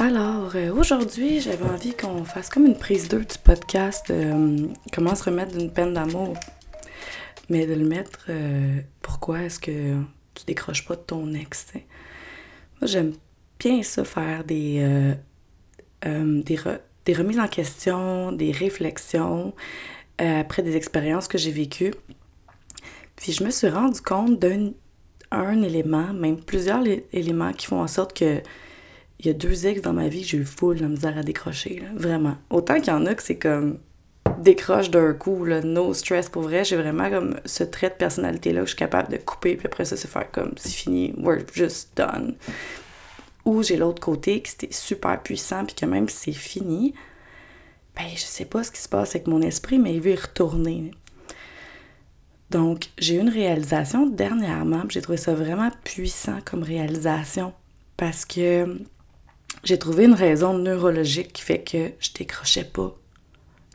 Alors, 0.00 0.52
euh, 0.54 0.72
aujourd'hui, 0.72 1.42
j'avais 1.42 1.66
envie 1.66 1.92
qu'on 1.92 2.24
fasse 2.24 2.48
comme 2.48 2.64
une 2.64 2.78
prise 2.78 3.06
2 3.08 3.18
du 3.18 3.38
podcast 3.44 4.06
euh, 4.08 4.66
Comment 4.94 5.14
se 5.14 5.24
remettre 5.24 5.54
d'une 5.54 5.70
peine 5.70 5.92
d'amour. 5.92 6.38
Mais 7.50 7.66
de 7.66 7.74
le 7.74 7.86
mettre, 7.86 8.24
euh, 8.30 8.80
pourquoi 9.02 9.42
est-ce 9.42 9.60
que 9.60 10.00
tu 10.32 10.44
décroches 10.46 10.86
pas 10.86 10.96
ton 10.96 11.34
ex? 11.34 11.66
Moi, 11.74 11.82
j'aime 12.84 13.12
bien 13.58 13.82
ça, 13.82 14.02
faire 14.04 14.42
des, 14.42 15.14
des, 16.02 17.14
remises 17.14 17.38
en 17.38 17.48
question, 17.48 18.32
des 18.32 18.52
réflexions 18.52 19.54
après 20.16 20.62
des 20.62 20.76
expériences 20.76 21.28
que 21.28 21.36
j'ai 21.36 21.50
vécues. 21.50 21.92
Puis 23.16 23.32
je 23.32 23.44
me 23.44 23.50
suis 23.50 23.68
rendu 23.68 24.00
compte 24.00 24.38
d'un 24.38 24.70
un 25.30 25.60
élément, 25.62 26.14
même 26.14 26.42
plusieurs 26.42 26.84
éléments 27.12 27.52
qui 27.52 27.66
font 27.66 27.82
en 27.82 27.86
sorte 27.86 28.16
que 28.16 28.40
il 29.20 29.26
y 29.26 29.28
a 29.28 29.34
deux 29.34 29.66
ex 29.66 29.82
dans 29.82 29.92
ma 29.92 30.08
vie 30.08 30.22
que 30.22 30.28
j'ai 30.28 30.38
eu 30.38 30.44
full 30.44 30.78
la 30.78 30.88
misère 30.88 31.18
à 31.18 31.22
décrocher, 31.22 31.82
vraiment. 31.94 32.38
Autant 32.48 32.76
qu'il 32.80 32.88
y 32.88 32.96
en 32.96 33.04
a 33.04 33.14
que 33.14 33.22
c'est 33.22 33.36
comme 33.36 33.78
décroche 34.38 34.90
d'un 34.90 35.12
coup, 35.12 35.44
là, 35.44 35.60
no 35.60 35.92
stress 35.92 36.30
pour 36.30 36.40
vrai. 36.42 36.64
J'ai 36.64 36.76
vraiment 36.76 37.10
comme 37.10 37.38
ce 37.44 37.62
trait 37.62 37.90
de 37.90 37.94
personnalité-là 37.94 38.60
que 38.60 38.66
je 38.66 38.70
suis 38.70 38.78
capable 38.78 39.12
de 39.12 39.18
couper, 39.18 39.56
puis 39.56 39.66
après 39.66 39.84
ça, 39.84 39.98
c'est 39.98 40.08
faire 40.08 40.30
comme 40.30 40.54
c'est 40.56 40.72
fini, 40.72 41.12
we're 41.18 41.42
just 41.52 41.90
done. 41.96 42.36
Ou 43.44 43.62
j'ai 43.62 43.76
l'autre 43.76 44.00
côté 44.00 44.40
qui 44.40 44.52
c'était 44.52 44.72
super 44.72 45.22
puissant, 45.22 45.66
puis 45.66 45.74
que 45.74 45.84
même 45.84 46.08
si 46.08 46.32
c'est 46.32 46.38
fini, 46.38 46.94
ben 47.94 48.06
je 48.14 48.22
sais 48.22 48.46
pas 48.46 48.64
ce 48.64 48.70
qui 48.70 48.80
se 48.80 48.88
passe 48.88 49.10
avec 49.10 49.26
mon 49.26 49.42
esprit, 49.42 49.78
mais 49.78 49.94
il 49.94 50.00
veut 50.00 50.12
y 50.12 50.16
retourner. 50.16 50.92
Donc, 52.48 52.86
j'ai 52.96 53.16
eu 53.16 53.20
une 53.20 53.28
réalisation 53.28 54.06
dernièrement, 54.06 54.84
j'ai 54.88 55.02
trouvé 55.02 55.18
ça 55.18 55.34
vraiment 55.34 55.70
puissant 55.84 56.38
comme 56.44 56.62
réalisation 56.62 57.52
parce 57.98 58.24
que 58.24 58.78
j'ai 59.64 59.78
trouvé 59.78 60.04
une 60.04 60.14
raison 60.14 60.56
neurologique 60.56 61.32
qui 61.32 61.42
fait 61.42 61.62
que 61.62 61.92
je 62.00 62.12
décrochais 62.12 62.64
pas 62.64 62.94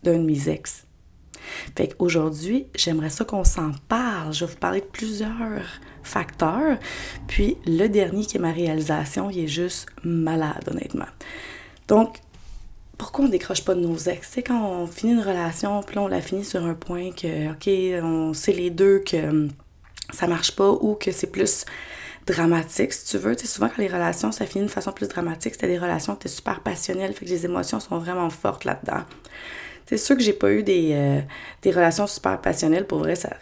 d'un 0.03 0.19
de 0.19 0.23
mes 0.23 0.49
ex. 0.49 0.85
Fait 1.75 1.87
qu'aujourd'hui, 1.87 2.67
j'aimerais 2.75 3.09
ça 3.09 3.25
qu'on 3.25 3.43
s'en 3.43 3.71
parle. 3.87 4.33
Je 4.33 4.45
vais 4.45 4.51
vous 4.51 4.57
parler 4.57 4.81
de 4.81 4.85
plusieurs 4.85 5.61
facteurs. 6.03 6.77
Puis 7.27 7.57
le 7.65 7.87
dernier 7.87 8.25
qui 8.25 8.37
est 8.37 8.39
ma 8.39 8.51
réalisation, 8.51 9.29
il 9.29 9.39
est 9.39 9.47
juste 9.47 9.87
malade, 10.03 10.67
honnêtement. 10.69 11.05
Donc, 11.87 12.19
pourquoi 12.97 13.25
on 13.25 13.29
décroche 13.29 13.63
pas 13.63 13.75
de 13.75 13.81
nos 13.81 13.97
ex? 13.97 14.29
C'est 14.31 14.43
quand 14.43 14.67
on 14.67 14.87
finit 14.87 15.13
une 15.13 15.19
relation, 15.19 15.83
puis 15.83 15.95
là, 15.95 16.03
on 16.03 16.07
la 16.07 16.21
finit 16.21 16.45
sur 16.45 16.65
un 16.65 16.73
point 16.73 17.11
que, 17.11 17.51
OK, 17.51 18.03
on 18.03 18.33
sait 18.33 18.53
les 18.53 18.69
deux 18.69 18.99
que 18.99 19.29
hum, 19.29 19.49
ça 20.11 20.27
marche 20.27 20.55
pas 20.55 20.69
ou 20.69 20.95
que 20.95 21.11
c'est 21.11 21.31
plus 21.31 21.65
dramatique, 22.25 22.93
si 22.93 23.05
tu 23.05 23.17
veux. 23.17 23.35
Tu 23.35 23.45
sais, 23.45 23.53
souvent, 23.53 23.69
quand 23.69 23.81
les 23.81 23.87
relations, 23.87 24.31
ça 24.31 24.45
finit 24.45 24.65
de 24.65 24.71
façon 24.71 24.91
plus 24.91 25.07
dramatique, 25.07 25.53
c'était 25.53 25.67
des 25.67 25.77
relations 25.77 26.13
qui 26.13 26.27
étaient 26.27 26.35
super 26.35 26.61
passionnelles, 26.61 27.13
fait 27.13 27.25
que 27.25 27.29
les 27.29 27.45
émotions 27.45 27.79
sont 27.79 27.97
vraiment 27.97 28.29
fortes 28.29 28.65
là-dedans. 28.65 29.03
C'est 29.85 29.97
sûr 29.97 30.17
que 30.17 30.23
j'ai 30.23 30.33
pas 30.33 30.51
eu 30.51 30.63
des, 30.63 30.91
euh, 30.93 31.21
des 31.61 31.71
relations 31.71 32.07
super 32.07 32.41
passionnelles. 32.41 32.87
Pour 32.87 32.99
vrai, 32.99 33.15
ça, 33.15 33.37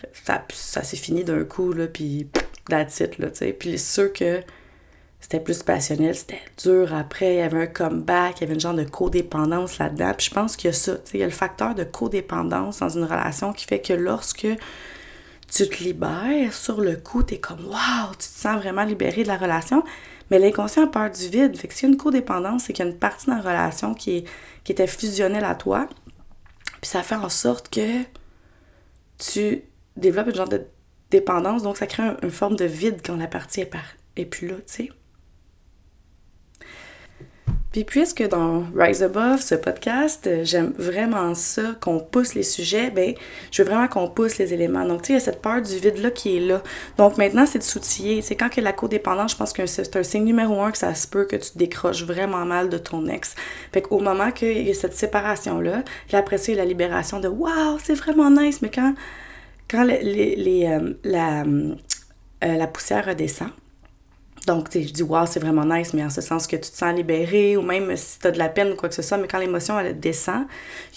ça, 0.52 0.84
s'est 0.84 0.98
fini 0.98 1.24
d'un 1.24 1.46
coup, 1.46 1.72
là, 1.72 1.88
puis 1.88 2.28
that's 2.70 3.00
it, 3.00 3.18
là, 3.18 3.30
tu 3.30 3.38
sais. 3.38 3.54
Puis 3.54 3.78
c'est 3.78 4.02
sûr 4.02 4.14
que 4.14 4.42
c'était 5.22 5.40
plus 5.40 5.64
passionnel, 5.64 6.16
c'était 6.16 6.42
dur 6.62 6.94
après, 6.94 7.36
il 7.36 7.38
y 7.38 7.42
avait 7.42 7.62
un 7.62 7.68
comeback, 7.68 8.40
il 8.40 8.42
y 8.42 8.44
avait 8.44 8.56
une 8.56 8.60
genre 8.60 8.74
de 8.74 8.84
codépendance 8.84 9.80
là-dedans. 9.80 10.12
Puis 10.18 10.28
je 10.28 10.34
pense 10.34 10.58
qu'il 10.58 10.70
y 10.70 10.74
a 10.74 10.74
ça, 10.74 10.96
tu 10.96 11.12
sais, 11.12 11.18
il 11.18 11.20
y 11.22 11.24
a 11.24 11.28
le 11.28 11.32
facteur 11.32 11.76
de 11.76 11.86
codépendance 11.86 12.80
dans 12.80 12.90
une 12.90 13.06
relation 13.06 13.54
qui 13.54 13.66
fait 13.66 13.80
que 13.80 13.94
lorsque 13.94 14.48
tu 15.54 15.70
te 15.70 15.84
libères, 15.84 16.54
sur 16.54 16.82
le 16.82 16.96
coup, 16.96 17.22
tu 17.22 17.36
es 17.36 17.40
comme 17.40 17.66
waouh, 17.66 18.12
tu 18.14 18.18
te 18.18 18.24
sens 18.24 18.58
vraiment 18.58 18.84
libéré 18.84 19.24
de 19.24 19.28
la 19.28 19.38
relation. 19.38 19.84
Mais 20.32 20.40
l'inconscient 20.40 20.86
a 20.86 20.88
peur 20.88 21.12
du 21.12 21.28
vide. 21.28 21.56
Fait 21.58 21.68
que 21.68 21.74
s'il 21.74 21.90
y 21.90 21.92
a 21.92 21.94
une 21.94 21.98
codépendance, 21.98 22.64
c'est 22.64 22.74
qu'il 22.74 22.86
y 22.86 22.88
a 22.88 22.92
une 22.92 22.98
partie 22.98 23.28
de 23.28 23.32
la 23.32 23.42
relation 23.42 23.94
qui, 23.94 24.18
est, 24.18 24.26
qui 24.64 24.72
était 24.72 24.88
fusionnelle 24.88 25.44
à 25.44 25.54
toi. 25.54 25.88
Puis 26.82 26.90
ça 26.90 27.04
fait 27.04 27.16
en 27.16 27.30
sorte 27.30 27.70
que 27.70 28.02
tu 29.20 29.64
développes 29.96 30.30
une 30.30 30.36
genre 30.36 30.50
de 30.50 30.66
dépendance. 31.12 31.62
Donc 31.62 31.78
ça 31.78 31.86
crée 31.86 32.04
une 32.24 32.32
forme 32.32 32.56
de 32.56 32.66
vide 32.66 33.02
quand 33.06 33.18
la 33.18 33.28
partie 33.28 33.62
est, 33.62 33.66
par, 33.66 33.84
est 34.16 34.26
plus 34.26 34.48
là, 34.48 34.56
tu 34.56 34.64
sais. 34.66 34.92
Puis 37.74 37.84
puisque 37.86 38.22
dans 38.30 38.66
Rise 38.78 39.02
Above, 39.02 39.42
ce 39.42 39.56
podcast, 39.56 40.28
euh, 40.28 40.44
j'aime 40.44 40.74
vraiment 40.78 41.34
ça, 41.34 41.76
qu'on 41.82 42.00
pousse 42.00 42.36
les 42.36 42.44
sujets, 42.44 42.92
ben 42.92 43.16
je 43.50 43.64
veux 43.64 43.70
vraiment 43.70 43.88
qu'on 43.88 44.08
pousse 44.08 44.38
les 44.38 44.54
éléments. 44.54 44.86
Donc, 44.86 45.02
tu 45.02 45.08
sais, 45.08 45.14
il 45.14 45.16
y 45.16 45.18
a 45.18 45.20
cette 45.20 45.42
peur 45.42 45.60
du 45.60 45.76
vide-là 45.80 46.12
qui 46.12 46.38
est 46.38 46.40
là. 46.40 46.62
Donc 46.98 47.18
maintenant, 47.18 47.48
c'est 47.48 47.58
de 47.58 47.64
s'outiller. 47.64 48.22
C'est 48.22 48.36
quand 48.36 48.50
que 48.50 48.62
la 48.62 48.74
codépendance, 48.74 49.32
je 49.32 49.38
pense 49.38 49.54
que 49.54 49.66
c'est 49.66 49.96
un 49.96 50.04
signe 50.04 50.24
numéro 50.24 50.62
un 50.62 50.72
que 50.72 50.78
ça 50.78 50.94
se 50.94 51.08
peut 51.08 51.26
que 51.26 51.36
tu 51.36 51.58
décroches 51.58 52.04
vraiment 52.04 52.46
mal 52.46 52.70
de 52.70 52.78
ton 52.78 53.08
ex. 53.08 53.34
Fait 53.72 53.82
qu'au 53.82 54.00
moment 54.00 54.32
qu'il 54.32 54.68
y 54.68 54.70
a 54.70 54.74
cette 54.76 54.96
séparation-là, 54.96 55.84
puis 56.08 56.16
après 56.16 56.38
ça, 56.38 56.52
il 56.52 56.56
y 56.56 56.60
a 56.60 56.64
la 56.64 56.70
libération 56.70 57.20
de 57.20 57.28
«Wow, 57.30 57.80
c'est 57.84 57.96
vraiment 57.96 58.30
nice!» 58.30 58.60
Mais 58.62 58.70
quand, 58.70 58.94
quand 59.68 59.84
les, 59.84 60.36
les, 60.36 60.68
euh, 60.68 60.94
la, 61.04 61.42
euh, 61.42 61.76
la 62.42 62.68
poussière 62.68 63.08
redescend, 63.08 63.50
donc, 64.46 64.70
tu 64.70 64.82
sais, 64.82 64.88
je 64.88 64.94
dis, 64.94 65.04
wow, 65.04 65.26
c'est 65.26 65.40
vraiment 65.40 65.66
nice, 65.66 65.94
mais 65.94 66.04
en 66.04 66.10
ce 66.10 66.20
sens 66.20 66.48
que 66.48 66.58
tu 66.58 66.70
te 66.70 66.78
sens 66.78 66.94
libéré, 66.94 67.56
ou 67.56 67.62
même 67.62 67.96
si 67.96 68.20
tu 68.20 68.32
de 68.32 68.38
la 68.38 68.50
peine 68.50 68.74
ou 68.74 68.76
quoi 68.76 68.90
que 68.90 68.96
ce 68.96 69.02
soit, 69.02 69.18
mais 69.18 69.28
quand 69.28 69.40
l'émotion, 69.40 69.80
elle 69.80 69.98
descend, 69.98 70.46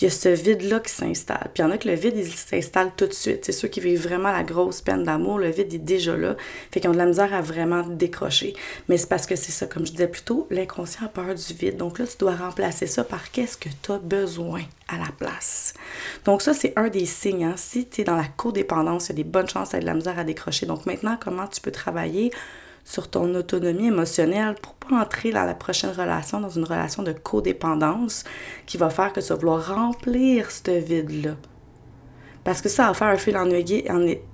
il 0.00 0.04
y 0.04 0.06
a 0.08 0.10
ce 0.10 0.28
vide-là 0.28 0.80
qui 0.80 0.90
s'installe. 0.90 1.50
Puis 1.54 1.62
il 1.62 1.66
y 1.66 1.68
en 1.68 1.70
a 1.70 1.78
que 1.78 1.88
le 1.88 1.94
vide, 1.94 2.14
il 2.16 2.26
s'installe 2.26 2.90
tout 2.96 3.06
de 3.06 3.12
suite. 3.12 3.44
C'est 3.44 3.52
ceux 3.52 3.68
qui 3.68 3.78
vivent 3.80 4.02
vraiment 4.02 4.32
la 4.32 4.42
grosse 4.42 4.80
peine 4.80 5.04
d'amour, 5.04 5.38
le 5.38 5.50
vide 5.50 5.72
est 5.72 5.78
déjà 5.78 6.16
là. 6.16 6.36
Fait 6.72 6.80
qu'ils 6.80 6.90
ont 6.90 6.92
de 6.92 6.98
la 6.98 7.06
misère 7.06 7.32
à 7.32 7.40
vraiment 7.40 7.82
décrocher. 7.82 8.54
Mais 8.88 8.96
c'est 8.96 9.08
parce 9.08 9.26
que 9.26 9.36
c'est 9.36 9.52
ça, 9.52 9.66
comme 9.66 9.86
je 9.86 9.92
disais 9.92 10.08
plus 10.08 10.22
tôt, 10.22 10.48
l'inconscient 10.50 11.06
a 11.06 11.08
peur 11.08 11.34
du 11.34 11.54
vide. 11.54 11.76
Donc 11.76 12.00
là, 12.00 12.06
tu 12.06 12.16
dois 12.18 12.34
remplacer 12.34 12.86
ça 12.88 13.04
par 13.04 13.30
qu'est-ce 13.30 13.56
que 13.56 13.68
tu 13.80 13.92
as 13.92 13.98
besoin 13.98 14.62
à 14.88 14.98
la 14.98 15.12
place. 15.16 15.74
Donc 16.24 16.42
ça, 16.42 16.52
c'est 16.52 16.72
un 16.76 16.88
des 16.88 17.06
signes. 17.06 17.44
Hein. 17.44 17.54
Si 17.56 17.86
tu 17.86 18.00
es 18.00 18.04
dans 18.04 18.16
la 18.16 18.26
codépendance, 18.36 19.06
il 19.06 19.08
y 19.10 19.12
a 19.12 19.16
des 19.16 19.24
bonnes 19.24 19.48
chances 19.48 19.70
d'avoir 19.70 19.82
de 19.82 19.86
la 19.86 19.94
misère 19.94 20.18
à 20.18 20.24
décrocher. 20.24 20.66
Donc 20.66 20.86
maintenant, 20.86 21.16
comment 21.20 21.46
tu 21.46 21.60
peux 21.60 21.70
travailler 21.70 22.32
sur 22.86 23.10
ton 23.10 23.34
autonomie 23.34 23.88
émotionnelle 23.88 24.54
pour 24.62 24.74
pas 24.74 25.00
entrer 25.00 25.32
dans 25.32 25.44
la 25.44 25.54
prochaine 25.54 25.90
relation, 25.90 26.40
dans 26.40 26.48
une 26.48 26.64
relation 26.64 27.02
de 27.02 27.12
codépendance 27.12 28.22
qui 28.64 28.78
va 28.78 28.90
faire 28.90 29.12
que 29.12 29.20
tu 29.20 29.26
vas 29.26 29.34
vouloir 29.34 29.74
remplir 29.74 30.50
ce 30.52 30.70
vide-là. 30.70 31.34
Parce 32.44 32.62
que 32.62 32.68
ça 32.68 32.86
va 32.86 32.94
faire 32.94 33.08
un 33.08 33.16
fil 33.16 33.36
en 33.36 33.50
aiguille, 33.50 33.84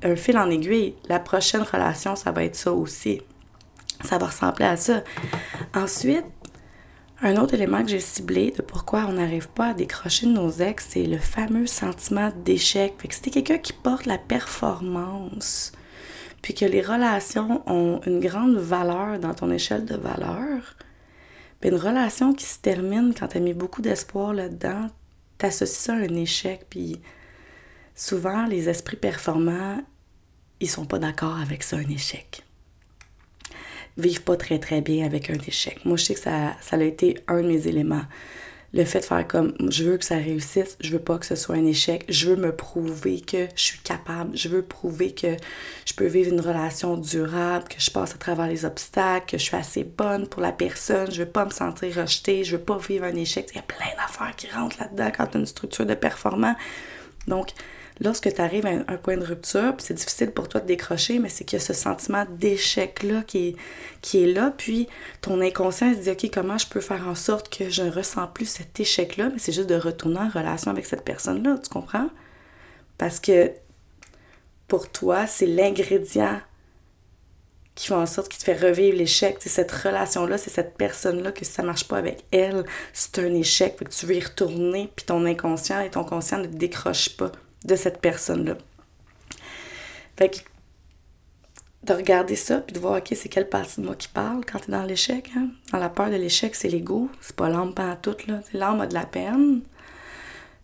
un 0.02 0.16
fil 0.16 0.36
en 0.36 0.50
aiguille. 0.50 0.94
La 1.08 1.18
prochaine 1.18 1.62
relation, 1.62 2.14
ça 2.14 2.30
va 2.30 2.44
être 2.44 2.54
ça 2.54 2.72
aussi. 2.74 3.22
Ça 4.04 4.18
va 4.18 4.26
ressembler 4.26 4.66
à 4.66 4.76
ça. 4.76 5.02
Ensuite, 5.74 6.26
un 7.22 7.36
autre 7.36 7.54
élément 7.54 7.82
que 7.82 7.88
j'ai 7.88 8.00
ciblé 8.00 8.50
de 8.50 8.60
pourquoi 8.60 9.06
on 9.08 9.12
n'arrive 9.12 9.48
pas 9.48 9.68
à 9.68 9.74
décrocher 9.74 10.26
de 10.26 10.32
nos 10.32 10.50
ex, 10.50 10.88
c'est 10.90 11.04
le 11.04 11.16
fameux 11.16 11.66
sentiment 11.66 12.30
d'échec. 12.44 12.92
Fait 12.98 13.08
que 13.08 13.14
c'était 13.14 13.30
quelqu'un 13.30 13.58
qui 13.58 13.72
porte 13.72 14.04
la 14.04 14.18
performance, 14.18 15.72
puis 16.42 16.54
que 16.54 16.64
les 16.64 16.82
relations 16.82 17.62
ont 17.70 18.00
une 18.04 18.20
grande 18.20 18.56
valeur 18.56 19.20
dans 19.20 19.32
ton 19.32 19.50
échelle 19.50 19.84
de 19.84 19.96
valeur, 19.96 20.76
bien, 21.60 21.70
une 21.70 21.78
relation 21.78 22.34
qui 22.34 22.44
se 22.44 22.58
termine 22.58 23.14
quand 23.16 23.28
tu 23.28 23.36
as 23.36 23.40
mis 23.40 23.54
beaucoup 23.54 23.80
d'espoir 23.80 24.34
là-dedans, 24.34 24.88
t'associes 25.38 25.76
ça 25.76 25.94
à 25.94 25.98
un 25.98 26.14
échec. 26.16 26.66
Puis 26.68 27.00
souvent, 27.94 28.46
les 28.46 28.68
esprits 28.68 28.96
performants, 28.96 29.80
ils 30.58 30.68
sont 30.68 30.84
pas 30.84 30.98
d'accord 30.98 31.38
avec 31.38 31.62
ça, 31.62 31.76
un 31.76 31.88
échec. 31.88 32.42
Vivent 33.96 34.22
pas 34.22 34.36
très 34.36 34.58
très 34.58 34.80
bien 34.80 35.06
avec 35.06 35.30
un 35.30 35.38
échec. 35.46 35.84
Moi, 35.84 35.96
je 35.96 36.04
sais 36.04 36.14
que 36.14 36.20
ça 36.20 36.56
a 36.72 36.82
été 36.82 37.18
un 37.28 37.42
de 37.42 37.48
mes 37.48 37.68
éléments 37.68 38.04
le 38.74 38.84
fait 38.84 39.00
de 39.00 39.04
faire 39.04 39.26
comme 39.26 39.54
je 39.70 39.84
veux 39.84 39.98
que 39.98 40.04
ça 40.04 40.16
réussisse, 40.16 40.76
je 40.80 40.92
veux 40.92 40.98
pas 40.98 41.18
que 41.18 41.26
ce 41.26 41.34
soit 41.34 41.56
un 41.56 41.66
échec, 41.66 42.04
je 42.08 42.30
veux 42.30 42.36
me 42.36 42.54
prouver 42.54 43.20
que 43.20 43.46
je 43.54 43.62
suis 43.62 43.78
capable, 43.80 44.36
je 44.36 44.48
veux 44.48 44.62
prouver 44.62 45.12
que 45.12 45.36
je 45.84 45.94
peux 45.94 46.06
vivre 46.06 46.32
une 46.32 46.40
relation 46.40 46.96
durable, 46.96 47.68
que 47.68 47.80
je 47.80 47.90
passe 47.90 48.14
à 48.14 48.18
travers 48.18 48.46
les 48.46 48.64
obstacles, 48.64 49.32
que 49.32 49.38
je 49.38 49.42
suis 49.42 49.56
assez 49.56 49.84
bonne 49.84 50.26
pour 50.26 50.40
la 50.40 50.52
personne, 50.52 51.10
je 51.10 51.22
veux 51.22 51.28
pas 51.28 51.44
me 51.44 51.50
sentir 51.50 51.94
rejetée, 51.94 52.44
je 52.44 52.56
veux 52.56 52.62
pas 52.62 52.78
vivre 52.78 53.04
un 53.04 53.14
échec. 53.14 53.48
Il 53.52 53.56
y 53.56 53.58
a 53.58 53.62
plein 53.62 53.94
d'affaires 53.96 54.34
qui 54.36 54.48
rentrent 54.50 54.78
là-dedans 54.80 55.10
quand 55.16 55.26
tu 55.26 55.36
as 55.36 55.40
une 55.40 55.46
structure 55.46 55.86
de 55.86 55.94
performance. 55.94 56.56
Donc, 57.26 57.50
lorsque 58.00 58.32
tu 58.32 58.40
arrives 58.40 58.66
à 58.66 58.70
un, 58.70 58.96
point 58.96 59.16
de 59.16 59.24
rupture, 59.24 59.74
c'est 59.78 59.94
difficile 59.94 60.30
pour 60.30 60.48
toi 60.48 60.60
de 60.60 60.66
décrocher, 60.66 61.18
mais 61.18 61.28
c'est 61.28 61.44
qu'il 61.44 61.58
y 61.58 61.62
a 61.62 61.64
ce 61.64 61.72
sentiment 61.72 62.24
d'échec-là 62.30 63.22
qui 63.22 63.48
est, 63.48 63.56
qui 64.00 64.22
est 64.22 64.32
là, 64.32 64.52
puis 64.56 64.88
ton 65.20 65.40
inconscient 65.40 65.92
se 65.94 65.98
dit, 65.98 66.10
OK, 66.10 66.30
comment 66.32 66.58
je 66.58 66.66
peux 66.66 66.80
faire 66.80 67.06
en 67.06 67.14
sorte 67.14 67.56
que 67.56 67.70
je 67.70 67.82
ne 67.82 67.90
ressens 67.90 68.26
plus 68.28 68.46
cet 68.46 68.78
échec-là, 68.78 69.30
mais 69.30 69.38
c'est 69.38 69.52
juste 69.52 69.68
de 69.68 69.76
retourner 69.76 70.20
en 70.20 70.28
relation 70.28 70.70
avec 70.70 70.86
cette 70.86 71.04
personne-là, 71.04 71.58
tu 71.62 71.68
comprends? 71.68 72.08
Parce 72.98 73.20
que 73.20 73.50
pour 74.68 74.90
toi, 74.90 75.26
c'est 75.26 75.46
l'ingrédient 75.46 76.40
qui 77.74 77.86
fait 77.88 77.94
en 77.94 78.06
sorte 78.06 78.28
qu'il 78.28 78.38
te 78.38 78.44
fait 78.44 78.56
revivre 78.56 78.96
l'échec. 78.96 79.36
C'est 79.40 79.48
cette 79.48 79.72
relation-là, 79.72 80.36
c'est 80.36 80.50
cette 80.50 80.76
personne-là 80.76 81.32
que 81.32 81.44
si 81.44 81.52
ça 81.52 81.62
marche 81.62 81.88
pas 81.88 81.96
avec 81.98 82.24
elle, 82.30 82.64
c'est 82.92 83.18
un 83.18 83.34
échec. 83.34 83.76
que 83.76 83.84
tu 83.84 84.06
veux 84.06 84.16
y 84.16 84.20
retourner, 84.20 84.90
puis 84.94 85.06
ton 85.06 85.24
inconscient 85.24 85.80
et 85.80 85.90
ton 85.90 86.04
conscient 86.04 86.38
ne 86.38 86.46
décrochent 86.46 87.16
pas 87.16 87.32
de 87.64 87.76
cette 87.76 88.00
personne-là. 88.00 88.56
Fait 90.16 90.28
que 90.28 90.38
de 91.84 91.92
regarder 91.94 92.36
ça, 92.36 92.58
puis 92.58 92.72
de 92.72 92.78
voir, 92.78 92.98
OK, 92.98 93.12
c'est 93.14 93.28
quelle 93.28 93.48
partie 93.48 93.80
de 93.80 93.86
moi 93.86 93.96
qui 93.96 94.08
parle 94.08 94.44
quand 94.44 94.60
tu 94.60 94.68
es 94.68 94.72
dans 94.72 94.84
l'échec. 94.84 95.30
Hein? 95.36 95.48
Dans 95.72 95.78
la 95.78 95.88
peur 95.88 96.10
de 96.10 96.16
l'échec, 96.16 96.54
c'est 96.54 96.68
l'ego, 96.68 97.10
c'est 97.20 97.34
pas 97.34 97.48
l'âme 97.48 97.74
pas 97.74 97.96
tout. 97.96 98.16
L'âme 98.54 98.80
a 98.80 98.86
de 98.86 98.94
la 98.94 99.04
peine, 99.04 99.62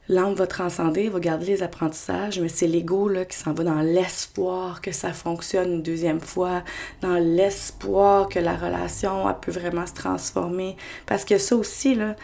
l'âme 0.08 0.34
va 0.34 0.46
transcender, 0.46 1.08
va 1.08 1.18
garder 1.18 1.46
les 1.46 1.62
apprentissages, 1.64 2.38
mais 2.40 2.48
c'est 2.48 2.68
l'ego 2.68 3.10
qui 3.28 3.36
s'en 3.36 3.52
va 3.52 3.64
dans 3.64 3.80
l'espoir 3.80 4.80
que 4.80 4.92
ça 4.92 5.12
fonctionne 5.12 5.72
une 5.72 5.82
deuxième 5.82 6.20
fois, 6.20 6.62
dans 7.00 7.18
l'espoir 7.18 8.28
que 8.28 8.38
la 8.38 8.56
relation 8.56 9.28
elle 9.28 9.36
peut 9.40 9.50
vraiment 9.52 9.86
se 9.86 9.94
transformer. 9.94 10.76
Parce 11.04 11.24
que 11.24 11.36
ça 11.38 11.56
aussi, 11.56 11.96
là, 11.96 12.14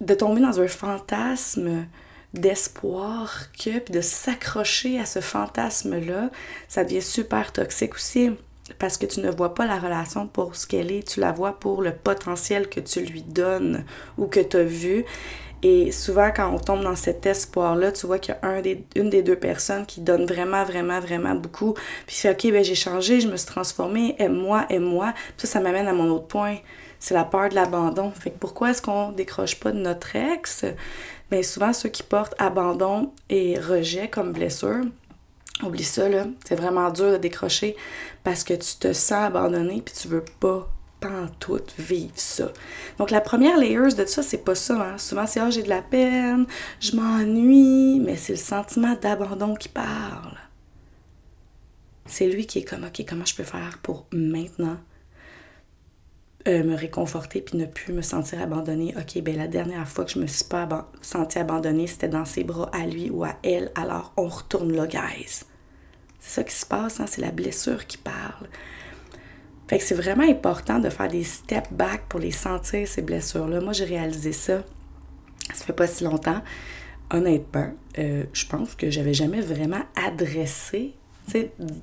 de 0.00 0.14
tomber 0.14 0.40
dans 0.40 0.60
un 0.60 0.68
fantasme 0.68 1.86
d'espoir 2.34 3.50
que, 3.52 3.78
puis 3.78 3.94
de 3.94 4.00
s'accrocher 4.00 5.00
à 5.00 5.06
ce 5.06 5.20
fantasme-là, 5.20 6.30
ça 6.68 6.84
devient 6.84 7.02
super 7.02 7.52
toxique 7.52 7.94
aussi 7.94 8.30
parce 8.78 8.98
que 8.98 9.06
tu 9.06 9.20
ne 9.20 9.30
vois 9.30 9.54
pas 9.54 9.66
la 9.66 9.78
relation 9.78 10.26
pour 10.26 10.54
ce 10.56 10.66
qu'elle 10.66 10.92
est, 10.92 11.06
tu 11.08 11.20
la 11.20 11.32
vois 11.32 11.58
pour 11.58 11.80
le 11.82 11.92
potentiel 11.92 12.68
que 12.68 12.80
tu 12.80 13.00
lui 13.00 13.22
donnes 13.22 13.84
ou 14.18 14.26
que 14.26 14.40
tu 14.40 14.56
as 14.58 14.64
vu. 14.64 15.04
Et 15.62 15.90
souvent, 15.90 16.30
quand 16.34 16.54
on 16.54 16.58
tombe 16.58 16.84
dans 16.84 16.94
cet 16.94 17.26
espoir-là, 17.26 17.90
tu 17.90 18.06
vois 18.06 18.18
qu'il 18.20 18.36
y 18.40 18.46
a 18.46 18.48
un 18.48 18.60
des, 18.60 18.84
une 18.94 19.10
des 19.10 19.22
deux 19.22 19.36
personnes 19.36 19.86
qui 19.86 20.00
donne 20.00 20.24
vraiment, 20.24 20.62
vraiment, 20.64 21.00
vraiment 21.00 21.34
beaucoup. 21.34 21.74
Puis 22.06 22.16
fait, 22.16 22.30
OK, 22.30 22.52
ben 22.52 22.62
j'ai 22.62 22.76
changé, 22.76 23.20
je 23.20 23.28
me 23.28 23.36
suis 23.36 23.48
transformée, 23.48 24.14
aime-moi, 24.18 24.66
aime-moi. 24.70 25.14
Ça, 25.36 25.48
ça 25.48 25.60
m'amène 25.60 25.88
à 25.88 25.92
mon 25.92 26.08
autre 26.10 26.28
point. 26.28 26.58
C'est 26.98 27.14
la 27.14 27.24
peur 27.24 27.48
de 27.48 27.54
l'abandon. 27.54 28.10
Fait 28.10 28.30
pourquoi 28.30 28.70
est-ce 28.70 28.82
qu'on 28.82 29.12
décroche 29.12 29.58
pas 29.60 29.72
de 29.72 29.78
notre 29.78 30.16
ex? 30.16 30.64
Bien, 31.30 31.42
souvent, 31.42 31.72
ceux 31.72 31.88
qui 31.88 32.02
portent 32.02 32.34
abandon 32.38 33.12
et 33.28 33.58
rejet 33.58 34.08
comme 34.08 34.32
blessure, 34.32 34.84
oublie 35.62 35.84
ça, 35.84 36.08
là. 36.08 36.26
C'est 36.44 36.56
vraiment 36.56 36.90
dur 36.90 37.12
de 37.12 37.16
décrocher 37.18 37.76
parce 38.24 38.44
que 38.44 38.54
tu 38.54 38.76
te 38.78 38.92
sens 38.92 39.24
abandonné 39.24 39.82
puis 39.82 39.94
tu 39.94 40.08
veux 40.08 40.24
pas 40.40 40.68
tout 41.38 41.60
vivre 41.78 42.12
ça. 42.16 42.50
Donc 42.98 43.10
la 43.10 43.20
première 43.20 43.56
layers 43.56 43.94
de 43.94 44.04
ça, 44.04 44.22
c'est 44.22 44.44
pas 44.44 44.54
ça. 44.54 44.74
Hein. 44.74 44.98
Souvent, 44.98 45.26
c'est 45.26 45.40
ah, 45.40 45.50
j'ai 45.50 45.62
de 45.62 45.68
la 45.68 45.82
peine, 45.82 46.46
je 46.80 46.96
m'ennuie, 46.96 48.00
mais 48.00 48.16
c'est 48.16 48.32
le 48.32 48.38
sentiment 48.38 48.96
d'abandon 49.00 49.54
qui 49.54 49.68
parle. 49.68 50.36
C'est 52.06 52.26
lui 52.26 52.46
qui 52.46 52.60
est 52.60 52.64
comme 52.64 52.84
OK, 52.84 53.04
comment 53.08 53.24
je 53.24 53.34
peux 53.34 53.44
faire 53.44 53.78
pour 53.82 54.06
maintenant 54.12 54.78
euh, 56.48 56.64
me 56.64 56.74
réconforter 56.74 57.40
puis 57.40 57.58
ne 57.58 57.66
plus 57.66 57.92
me 57.92 58.02
sentir 58.02 58.40
abandonnée. 58.40 58.94
OK, 58.96 59.22
ben 59.22 59.36
la 59.36 59.48
dernière 59.48 59.86
fois 59.86 60.04
que 60.04 60.10
je 60.10 60.18
me 60.18 60.26
suis 60.26 60.44
pas 60.44 60.90
sentie 61.02 61.38
abandonnée, 61.38 61.86
c'était 61.86 62.08
dans 62.08 62.24
ses 62.24 62.42
bras 62.42 62.70
à 62.72 62.86
lui 62.86 63.10
ou 63.10 63.24
à 63.24 63.36
elle. 63.42 63.70
Alors 63.74 64.12
on 64.16 64.28
retourne 64.28 64.72
là, 64.72 64.86
guys. 64.86 65.44
C'est 66.20 66.30
ça 66.40 66.44
qui 66.44 66.54
se 66.54 66.66
passe, 66.66 67.00
hein? 67.00 67.06
c'est 67.06 67.20
la 67.20 67.30
blessure 67.30 67.86
qui 67.86 67.98
parle. 67.98 68.48
Fait 69.68 69.78
que 69.78 69.84
c'est 69.84 69.94
vraiment 69.94 70.28
important 70.28 70.78
de 70.78 70.88
faire 70.88 71.08
des 71.08 71.24
step 71.24 71.68
back 71.70 72.02
pour 72.08 72.20
les 72.20 72.30
sentir, 72.30 72.88
ces 72.88 73.02
blessures-là. 73.02 73.60
Moi, 73.60 73.74
j'ai 73.74 73.84
réalisé 73.84 74.32
ça. 74.32 74.64
Ça 75.52 75.64
fait 75.66 75.74
pas 75.74 75.86
si 75.86 76.04
longtemps. 76.04 76.42
Honnêtement, 77.10 77.72
euh, 77.98 78.24
je 78.32 78.46
pense 78.46 78.74
que 78.74 78.90
j'avais 78.90 79.12
jamais 79.12 79.42
vraiment 79.42 79.82
adressé 79.94 80.94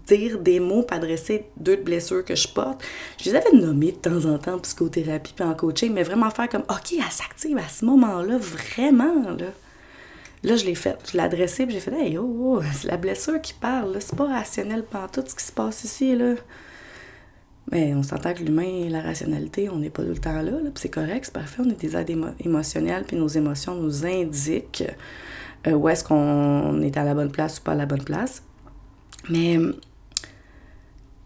dire 0.08 0.40
des 0.40 0.60
mots 0.60 0.84
pour 0.84 0.98
adresser 0.98 1.46
deux 1.58 1.76
blessures 1.76 2.24
que 2.24 2.36
je 2.36 2.48
porte. 2.48 2.84
Je 3.20 3.30
les 3.30 3.36
avais 3.36 3.52
nommées 3.52 3.92
de 3.92 3.98
temps 3.98 4.26
en 4.26 4.38
temps 4.38 4.56
en 4.56 4.60
psychothérapie 4.60 5.34
puis 5.36 5.46
en 5.46 5.54
coaching, 5.54 5.94
mais 5.94 6.04
vraiment 6.04 6.30
faire 6.30 6.50
comme 6.50 6.64
OK, 6.70 6.94
elle 6.94 7.12
s'active 7.12 7.58
à 7.58 7.68
ce 7.68 7.86
moment-là, 7.86 8.38
vraiment, 8.38 9.32
là. 9.38 9.48
Là, 10.44 10.56
je 10.56 10.66
l'ai 10.66 10.76
fait. 10.76 10.98
Je 11.12 11.18
l'ai 11.18 11.24
adressé, 11.24 11.66
puis 11.66 11.74
j'ai 11.74 11.82
fait 11.82 11.94
Hey, 11.94 12.18
oh, 12.20 12.60
oh 12.60 12.62
c'est 12.72 12.88
la 12.88 12.98
blessure 12.98 13.42
qui 13.42 13.54
parle, 13.54 13.98
C'est 14.00 14.16
pas 14.16 14.28
rationnel 14.28 14.84
pendant 14.84 15.08
tout 15.08 15.24
ce 15.26 15.34
qui 15.34 15.44
se 15.44 15.52
passe 15.52 15.84
ici, 15.84 16.16
là. 16.16 16.36
Mais 17.72 17.96
on 17.96 18.04
s'entend 18.04 18.34
que 18.34 18.44
l'humain 18.44 18.86
et 18.86 18.90
la 18.90 19.02
rationalité, 19.02 19.70
on 19.70 19.80
n'est 19.80 19.90
pas 19.90 20.04
tout 20.04 20.10
le 20.10 20.18
temps 20.18 20.42
là, 20.42 20.52
c'est 20.76 20.90
correct, 20.90 21.26
c'est 21.26 21.34
parfait, 21.34 21.64
on 21.66 21.70
est 21.70 21.80
des 21.80 21.98
êtres 21.98 22.14
émotionnels, 22.40 23.06
puis 23.08 23.18
nos 23.18 23.28
émotions 23.28 23.74
nous 23.74 24.06
indiquent 24.06 24.84
euh, 25.66 25.72
où 25.72 25.90
est-ce 25.90 26.04
qu'on 26.04 26.80
est 26.82 26.96
à 26.96 27.04
la 27.04 27.16
bonne 27.16 27.32
place 27.32 27.58
ou 27.58 27.64
pas 27.64 27.72
à 27.72 27.76
la 27.76 27.88
bonne 27.88 28.04
place. 28.04 28.44
Mais 29.30 29.58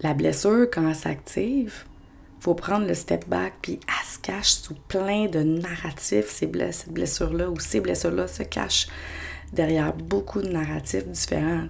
la 0.01 0.13
blessure, 0.13 0.67
quand 0.71 0.87
elle 0.87 0.95
s'active, 0.95 1.83
faut 2.39 2.55
prendre 2.55 2.87
le 2.87 2.93
step 2.93 3.27
back, 3.27 3.53
puis 3.61 3.79
elle 3.87 4.07
se 4.07 4.19
cache 4.19 4.51
sous 4.51 4.75
plein 4.87 5.27
de 5.27 5.39
narratifs, 5.39 6.29
ces 6.29 6.49
cette 6.71 6.93
blessure-là, 6.93 7.49
ou 7.49 7.59
ces 7.59 7.81
blessures-là 7.81 8.27
se 8.27 8.43
cachent 8.43 8.87
derrière 9.51 9.93
beaucoup 9.93 10.41
de 10.41 10.47
narratifs 10.47 11.07
différents. 11.07 11.67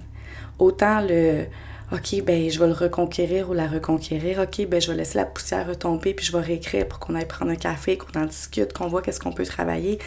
Autant 0.60 1.02
le 1.02 1.46
OK, 1.92 2.22
ben 2.24 2.52
je 2.52 2.60
vais 2.60 2.68
le 2.68 2.74
reconquérir 2.74 3.50
ou 3.50 3.54
la 3.54 3.68
reconquérir. 3.68 4.40
OK, 4.42 4.68
ben 4.68 4.80
je 4.80 4.92
vais 4.92 4.98
laisser 4.98 5.18
la 5.18 5.26
poussière 5.26 5.68
retomber, 5.68 6.14
puis 6.14 6.24
je 6.24 6.32
vais 6.32 6.44
réécrire 6.44 6.88
pour 6.88 7.00
qu'on 7.00 7.16
aille 7.16 7.26
prendre 7.26 7.52
un 7.52 7.56
café, 7.56 7.98
qu'on 7.98 8.20
en 8.20 8.26
discute, 8.26 8.74
qu'on 8.74 8.88
voit 8.88 9.02
qu'est-ce 9.02 9.20
qu'on 9.20 9.32
peut 9.32 9.46
travailler. 9.46 9.98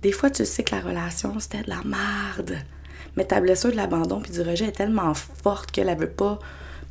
Des 0.00 0.12
fois, 0.12 0.30
tu 0.30 0.46
sais 0.46 0.64
que 0.64 0.74
la 0.74 0.80
relation, 0.80 1.38
c'était 1.38 1.62
de 1.62 1.68
la 1.68 1.82
merde. 1.84 2.56
Mais 3.16 3.24
ta 3.24 3.40
blessure 3.40 3.70
de 3.70 3.76
l'abandon 3.76 4.20
puis 4.20 4.32
du 4.32 4.42
rejet 4.42 4.66
est 4.66 4.72
tellement 4.72 5.14
forte 5.14 5.70
qu'elle 5.70 5.88
ne 5.88 5.94
veut 5.94 6.10
pas 6.10 6.38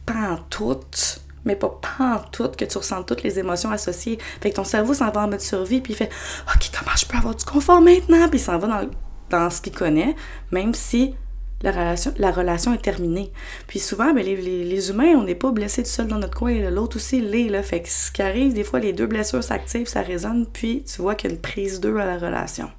pantoute, 0.05 1.21
mais 1.45 1.55
pas 1.55 1.79
pantoute, 1.97 2.55
que 2.55 2.65
tu 2.65 2.77
ressens 2.77 3.03
toutes 3.03 3.23
les 3.23 3.39
émotions 3.39 3.71
associées. 3.71 4.17
Fait 4.41 4.49
que 4.49 4.55
ton 4.55 4.63
cerveau 4.63 4.93
s'en 4.93 5.11
va 5.11 5.21
en 5.21 5.27
mode 5.27 5.41
survie 5.41 5.81
puis 5.81 5.93
il 5.93 5.95
fait 5.95 6.11
OK, 6.53 6.69
comment 6.77 6.95
je 6.95 7.05
peux 7.05 7.17
avoir 7.17 7.35
du 7.35 7.45
confort 7.45 7.81
maintenant? 7.81 8.27
Puis 8.29 8.39
il 8.39 8.43
s'en 8.43 8.57
va 8.57 8.85
dans, 9.29 9.49
ce 9.49 9.61
qu'il 9.61 9.73
connaît, 9.73 10.15
même 10.51 10.73
si 10.73 11.15
la 11.61 11.71
relation, 11.71 12.71
la 12.71 12.75
est 12.75 12.81
terminée. 12.81 13.31
Puis 13.67 13.79
souvent, 13.79 14.13
ben, 14.13 14.23
les, 14.23 14.35
les, 14.35 14.89
humains, 14.89 15.15
on 15.15 15.23
n'est 15.23 15.35
pas 15.35 15.51
blessés 15.51 15.83
tout 15.83 15.89
seul 15.89 16.07
dans 16.07 16.19
notre 16.19 16.37
coin. 16.37 16.69
L'autre 16.69 16.97
aussi 16.97 17.21
l'est. 17.21 17.49
Là. 17.49 17.63
Fait 17.63 17.81
que 17.81 17.89
ce 17.89 18.11
qui 18.11 18.21
arrive, 18.21 18.53
des 18.53 18.63
fois, 18.63 18.79
les 18.79 18.93
deux 18.93 19.07
blessures 19.07 19.43
s'activent, 19.43 19.87
ça 19.87 20.01
résonne, 20.01 20.45
puis 20.45 20.83
tu 20.83 21.01
vois 21.01 21.15
qu'il 21.15 21.31
y 21.31 21.33
a 21.33 21.35
une 21.35 21.41
prise 21.41 21.79
d'eux 21.79 21.97
à 21.97 22.05
la 22.05 22.17
relation. 22.17 22.69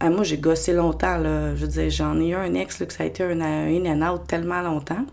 Ah, 0.00 0.08
moi, 0.08 0.24
j'ai 0.24 0.38
gossé 0.38 0.72
longtemps, 0.72 1.18
là. 1.18 1.54
Je 1.54 1.60
veux 1.60 1.68
dire, 1.70 1.90
j'en 1.90 2.18
ai 2.18 2.28
eu 2.28 2.34
un 2.34 2.54
ex, 2.54 2.80
là, 2.80 2.86
que 2.86 2.92
ça 2.92 3.04
a 3.04 3.06
été 3.06 3.22
un 3.22 3.40
in 3.40 3.84
and 3.84 4.02
out 4.02 4.26
tellement 4.26 4.62
longtemps. 4.62 5.04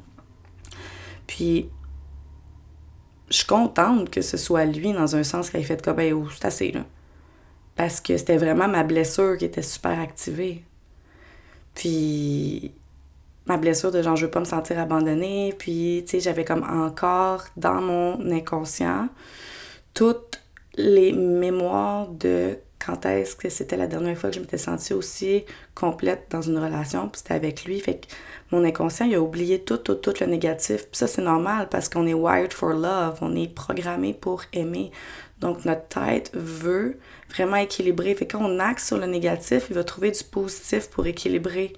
Puis, 1.28 1.70
je 3.30 3.36
suis 3.36 3.46
contente 3.46 4.10
que 4.10 4.22
ce 4.22 4.38
soit 4.38 4.64
lui, 4.66 4.94
dans 4.94 5.16
un 5.18 5.24
sens, 5.24 5.50
qui 5.50 5.58
ait 5.58 5.64
fait 5.64 5.84
comme, 5.84 6.00
oh, 6.14 6.28
c'est 6.34 6.46
assez, 6.46 6.72
là. 6.72 6.86
Parce 7.76 8.00
que 8.00 8.18
c'était 8.18 8.38
vraiment 8.38 8.70
ma 8.70 8.84
blessure 8.84 9.38
qui 9.38 9.46
était 9.46 9.62
super 9.62 10.00
activée. 10.00 10.64
Puis, 11.76 12.74
ma 13.46 13.58
blessure 13.58 13.92
de 13.92 14.02
genre, 14.02 14.16
je 14.16 14.26
veux 14.26 14.32
pas 14.32 14.40
me 14.40 14.46
sentir 14.46 14.80
abandonnée. 14.80 15.54
Puis, 15.60 16.04
tu 16.06 16.12
sais, 16.12 16.20
j'avais 16.22 16.46
comme 16.46 16.64
encore 16.64 17.44
dans 17.58 17.82
mon 17.82 18.32
inconscient 18.32 19.10
toutes 19.94 20.42
les 20.76 21.12
mémoires 21.12 22.08
de 22.08 22.58
quand 22.88 23.06
est-ce 23.06 23.36
que 23.36 23.50
c'était 23.50 23.76
la 23.76 23.88
dernière 23.88 24.18
fois 24.18 24.30
que 24.30 24.38
je 24.38 24.40
m'étais 24.40 24.58
sentie 24.58 24.94
aussi 24.94 25.44
complète 25.76 26.28
dans 26.30 26.42
une 26.42 26.58
relation, 26.58 27.10
puis 27.10 27.20
c'était 27.20 27.34
avec 27.34 27.66
lui. 27.66 27.80
Fait 27.82 27.96
que 27.96 28.08
mon 28.52 28.64
inconscient, 28.64 29.06
il 29.06 29.16
a 29.16 29.22
oublié 29.22 29.60
tout, 29.60 29.76
tout, 29.76 29.96
tout 29.96 30.14
le 30.22 30.26
négatif. 30.26 30.88
Puis 30.88 30.98
ça, 30.98 31.06
c'est 31.06 31.22
normal 31.22 31.68
parce 31.70 31.90
qu'on 31.90 32.08
est 32.08 32.14
wired 32.14 32.54
for 32.54 32.70
love, 32.70 33.18
on 33.22 33.36
est 33.36 33.54
programmé 33.54 34.14
pour 34.14 34.44
aimer. 34.54 34.92
Donc 35.42 35.66
notre 35.66 35.86
tête 35.90 36.32
veut 36.34 36.98
vraiment 37.30 37.58
équilibrer. 37.58 38.16
Fait 38.16 38.26
que 38.26 38.38
quand 38.38 38.46
on 38.46 38.58
axe 38.60 38.88
sur 38.88 38.98
le 38.98 39.06
négatif, 39.06 39.66
il 39.70 39.76
va 39.76 39.84
trouver 39.84 40.12
du 40.12 40.24
positif 40.24 40.90
pour 40.90 41.06
équilibrer. 41.08 41.74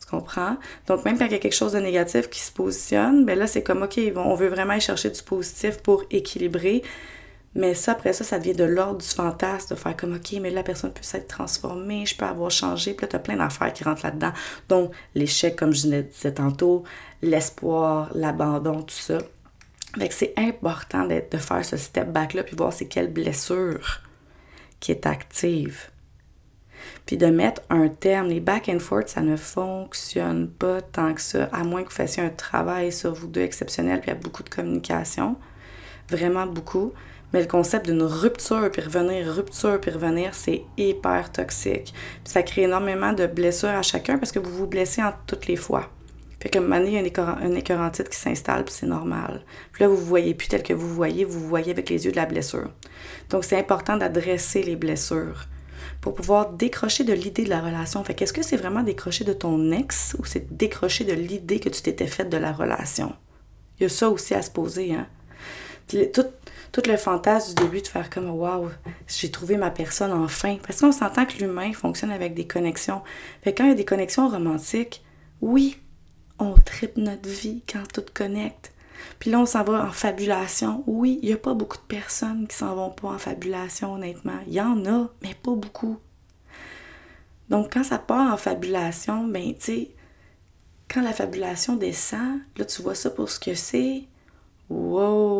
Tu 0.00 0.06
comprends? 0.08 0.56
Donc 0.86 1.04
même 1.04 1.18
quand 1.18 1.26
il 1.26 1.32
y 1.32 1.34
a 1.34 1.38
quelque 1.38 1.52
chose 1.52 1.72
de 1.72 1.80
négatif 1.80 2.30
qui 2.30 2.40
se 2.40 2.50
positionne, 2.50 3.26
ben 3.26 3.38
là, 3.38 3.46
c'est 3.46 3.62
comme, 3.62 3.82
OK, 3.82 4.00
on 4.16 4.34
veut 4.34 4.48
vraiment 4.48 4.72
aller 4.72 4.80
chercher 4.80 5.10
du 5.10 5.22
positif 5.22 5.82
pour 5.82 6.04
équilibrer. 6.10 6.82
Mais 7.54 7.74
ça, 7.74 7.92
après 7.92 8.12
ça, 8.12 8.22
ça 8.22 8.38
devient 8.38 8.54
de 8.54 8.64
l'ordre 8.64 8.98
du 8.98 9.06
fantasme, 9.06 9.74
de 9.74 9.80
faire 9.80 9.96
comme, 9.96 10.14
OK, 10.14 10.34
mais 10.40 10.50
la 10.50 10.62
personne 10.62 10.92
peut 10.92 11.02
s'être 11.02 11.26
transformée, 11.26 12.06
je 12.06 12.16
peux 12.16 12.24
avoir 12.24 12.50
changé. 12.50 12.94
Puis 12.94 13.02
là, 13.02 13.08
tu 13.08 13.16
as 13.16 13.18
plein 13.18 13.36
d'affaires 13.36 13.72
qui 13.72 13.82
rentrent 13.82 14.04
là-dedans. 14.04 14.32
Donc, 14.68 14.92
l'échec, 15.14 15.56
comme 15.56 15.72
je 15.72 15.88
disais 15.88 16.34
tantôt, 16.34 16.84
l'espoir, 17.22 18.10
l'abandon, 18.14 18.82
tout 18.82 18.94
ça. 18.94 19.18
Fait 19.98 20.08
que 20.08 20.14
c'est 20.14 20.34
important 20.36 21.06
de 21.06 21.38
faire 21.38 21.64
ce 21.64 21.76
step 21.76 22.12
back-là, 22.12 22.44
puis 22.44 22.54
voir 22.54 22.72
c'est 22.72 22.86
quelle 22.86 23.12
blessure 23.12 24.02
qui 24.78 24.92
est 24.92 25.04
active. 25.04 25.90
Puis 27.06 27.16
de 27.16 27.26
mettre 27.26 27.62
un 27.68 27.88
terme. 27.88 28.28
Les 28.28 28.40
back 28.40 28.68
and 28.68 28.78
forth, 28.78 29.08
ça 29.08 29.20
ne 29.20 29.36
fonctionne 29.36 30.48
pas 30.48 30.80
tant 30.80 31.12
que 31.14 31.20
ça, 31.20 31.44
à 31.52 31.64
moins 31.64 31.82
que 31.82 31.88
vous 31.88 31.94
fassiez 31.94 32.22
un 32.22 32.30
travail 32.30 32.92
sur 32.92 33.12
vous 33.12 33.26
deux 33.26 33.42
exceptionnel, 33.42 34.00
puis 34.00 34.10
il 34.10 34.14
y 34.14 34.16
a 34.16 34.20
beaucoup 34.20 34.44
de 34.44 34.48
communication. 34.48 35.36
Vraiment 36.08 36.46
beaucoup. 36.46 36.92
Mais 37.32 37.40
le 37.40 37.46
concept 37.46 37.86
d'une 37.86 38.02
rupture, 38.02 38.70
puis 38.70 38.82
revenir, 38.82 39.32
rupture, 39.32 39.80
puis 39.80 39.90
revenir, 39.90 40.34
c'est 40.34 40.62
hyper 40.76 41.30
toxique. 41.30 41.94
Puis 42.24 42.32
ça 42.32 42.42
crée 42.42 42.62
énormément 42.62 43.12
de 43.12 43.26
blessures 43.26 43.68
à 43.68 43.82
chacun 43.82 44.18
parce 44.18 44.32
que 44.32 44.38
vous 44.38 44.50
vous 44.50 44.66
blessez 44.66 45.02
en 45.02 45.12
toutes 45.26 45.46
les 45.46 45.56
fois. 45.56 45.88
Fait 46.40 46.48
que 46.48 46.58
moment 46.58 46.76
il 46.76 46.92
y 46.92 46.96
a 46.96 47.90
qui 47.92 48.16
s'installe, 48.16 48.64
puis 48.64 48.74
c'est 48.74 48.86
normal. 48.86 49.42
Puis 49.72 49.84
là, 49.84 49.88
vous 49.88 49.96
ne 49.96 50.00
voyez 50.00 50.34
plus 50.34 50.48
tel 50.48 50.62
que 50.62 50.72
vous 50.72 50.88
voyez, 50.88 51.24
vous 51.24 51.38
vous 51.38 51.48
voyez 51.48 51.70
avec 51.70 51.90
les 51.90 52.06
yeux 52.06 52.12
de 52.12 52.16
la 52.16 52.24
blessure. 52.24 52.70
Donc, 53.28 53.44
c'est 53.44 53.58
important 53.58 53.98
d'adresser 53.98 54.62
les 54.62 54.76
blessures 54.76 55.46
pour 56.00 56.14
pouvoir 56.14 56.52
décrocher 56.52 57.04
de 57.04 57.12
l'idée 57.12 57.44
de 57.44 57.50
la 57.50 57.60
relation. 57.60 58.02
Fait 58.04 58.14
qu'est-ce 58.14 58.32
que 58.32 58.42
c'est 58.42 58.56
vraiment 58.56 58.82
décrocher 58.82 59.24
de 59.24 59.34
ton 59.34 59.70
ex 59.70 60.16
ou 60.18 60.24
c'est 60.24 60.56
décrocher 60.56 61.04
de 61.04 61.12
l'idée 61.12 61.60
que 61.60 61.68
tu 61.68 61.82
t'étais 61.82 62.06
faite 62.06 62.30
de 62.30 62.38
la 62.38 62.52
relation? 62.52 63.12
Il 63.78 63.82
y 63.82 63.86
a 63.86 63.90
ça 63.90 64.08
aussi 64.08 64.34
à 64.34 64.40
se 64.40 64.50
poser, 64.50 64.94
hein. 64.94 65.06
Tout 66.72 66.82
le 66.86 66.96
fantasme 66.96 67.54
du 67.54 67.64
début 67.64 67.82
de 67.82 67.86
faire 67.86 68.10
comme 68.10 68.30
Waouh, 68.30 68.70
j'ai 69.06 69.30
trouvé 69.30 69.56
ma 69.56 69.70
personne 69.70 70.12
enfin. 70.12 70.56
Parce 70.64 70.80
qu'on 70.80 70.92
s'entend 70.92 71.26
que 71.26 71.38
l'humain 71.38 71.72
fonctionne 71.72 72.12
avec 72.12 72.34
des 72.34 72.46
connexions. 72.46 73.02
Fait 73.42 73.54
quand 73.54 73.64
il 73.64 73.70
y 73.70 73.72
a 73.72 73.76
des 73.76 73.84
connexions 73.84 74.28
romantiques, 74.28 75.04
oui, 75.40 75.78
on 76.38 76.54
tripe 76.54 76.96
notre 76.96 77.28
vie 77.28 77.62
quand 77.70 77.90
tout 77.92 78.04
connecte. 78.14 78.72
Puis 79.18 79.30
là, 79.30 79.40
on 79.40 79.46
s'en 79.46 79.64
va 79.64 79.84
en 79.84 79.90
fabulation. 79.90 80.84
Oui, 80.86 81.18
il 81.22 81.28
n'y 81.28 81.34
a 81.34 81.38
pas 81.38 81.54
beaucoup 81.54 81.76
de 81.76 81.82
personnes 81.82 82.46
qui 82.46 82.56
s'en 82.56 82.74
vont 82.74 82.90
pas 82.90 83.08
en 83.08 83.18
fabulation, 83.18 83.94
honnêtement. 83.94 84.40
Il 84.46 84.54
y 84.54 84.60
en 84.60 84.84
a, 84.86 85.08
mais 85.22 85.34
pas 85.34 85.54
beaucoup. 85.54 85.98
Donc, 87.48 87.72
quand 87.72 87.84
ça 87.84 87.98
part 87.98 88.32
en 88.32 88.36
fabulation, 88.36 89.26
ben, 89.26 89.54
tu 89.54 89.60
sais, 89.60 89.90
quand 90.88 91.02
la 91.02 91.12
fabulation 91.12 91.76
descend, 91.76 92.40
là, 92.56 92.64
tu 92.64 92.82
vois 92.82 92.94
ça 92.94 93.10
pour 93.10 93.28
ce 93.28 93.40
que 93.40 93.54
c'est. 93.54 94.04
Wow! 94.68 95.39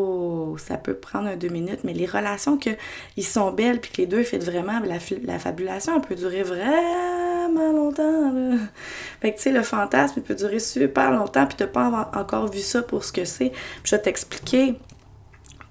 Ça 0.61 0.77
peut 0.77 0.95
prendre 0.95 1.35
deux 1.37 1.49
minutes, 1.49 1.81
mais 1.85 1.93
les 1.93 2.07
relations 2.07 2.59
que 2.59 2.71
ils 3.17 3.25
sont 3.25 3.51
belles 3.53 3.81
puis 3.81 3.91
que 3.91 3.97
les 3.99 4.07
deux 4.07 4.23
font 4.25 4.39
vraiment, 4.39 4.81
la, 4.81 4.99
la 5.25 5.39
fabulation, 5.39 5.95
elle 5.97 6.03
peut 6.03 6.15
durer 6.15 6.43
vraiment 6.43 7.73
longtemps. 7.73 8.33
Fait 9.21 9.33
que 9.33 9.37
tu 9.37 9.45
sais, 9.45 9.53
le 9.53 9.63
fantasme, 9.63 10.15
il 10.19 10.23
peut 10.23 10.35
durer 10.35 10.59
super 10.59 11.11
longtemps 11.11 11.47
puis 11.47 11.57
t'as 11.57 11.67
pas 11.67 12.11
encore 12.15 12.49
vu 12.49 12.61
ça 12.61 12.83
pour 12.83 13.05
ce 13.05 13.13
que 13.13 13.25
c'est. 13.25 13.53
je 13.85 13.95
vais 13.95 14.03
t'expliquer 14.03 14.77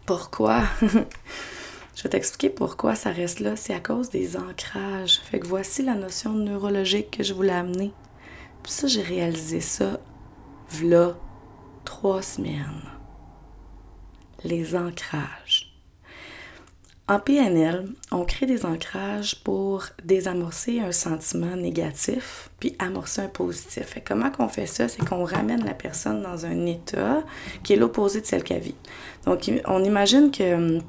pourquoi. 0.06 0.64
je 0.82 2.04
vais 2.04 2.10
t'expliquer 2.10 2.50
pourquoi 2.50 2.96
ça 2.96 3.12
reste 3.12 3.40
là. 3.40 3.56
C'est 3.56 3.74
à 3.74 3.80
cause 3.80 4.10
des 4.10 4.38
ancrages. 4.38 5.20
Fait 5.24 5.40
que 5.40 5.48
voici 5.48 5.84
la 5.84 5.96
notion 5.96 6.34
neurologique 6.34 7.18
que 7.18 7.24
je 7.24 7.34
voulais 7.34 7.54
amener. 7.54 7.92
Puis 8.64 8.72
ça, 8.72 8.88
j'ai 8.88 9.02
réalisé 9.02 9.62
ça, 9.62 10.00
v'là 10.72 11.16
trois 11.86 12.22
semaines 12.22 12.99
les 14.44 14.76
ancrages. 14.76 15.70
En 17.10 17.20
PNL, 17.20 17.88
on 18.12 18.24
crée 18.24 18.46
des 18.46 18.68
ancrages 18.68 19.44
pour 19.44 19.86
désamorcer 20.06 20.80
un 20.80 20.92
sentiment 20.92 21.56
négatif 21.56 22.52
puis 22.60 22.76
amorcer 22.78 23.22
un 23.22 23.28
positif. 23.28 23.98
Et 23.98 24.02
comment 24.02 24.30
qu'on 24.30 24.48
fait 24.48 24.68
ça? 24.68 24.88
C'est 24.88 25.04
qu'on 25.04 25.24
ramène 25.24 25.66
la 25.66 25.74
personne 25.74 26.22
dans 26.22 26.46
un 26.46 26.68
état 26.68 27.24
qui 27.64 27.74
est 27.74 27.78
l'opposé 27.78 28.22
de 28.22 28.28
celle 28.28 28.44
qu'elle 28.44 28.62
vit. 28.62 28.76
Donc, 29.26 29.52
on 29.66 29.84
imagine 29.84 30.30
que 30.30 30.54
hum, 30.54 30.82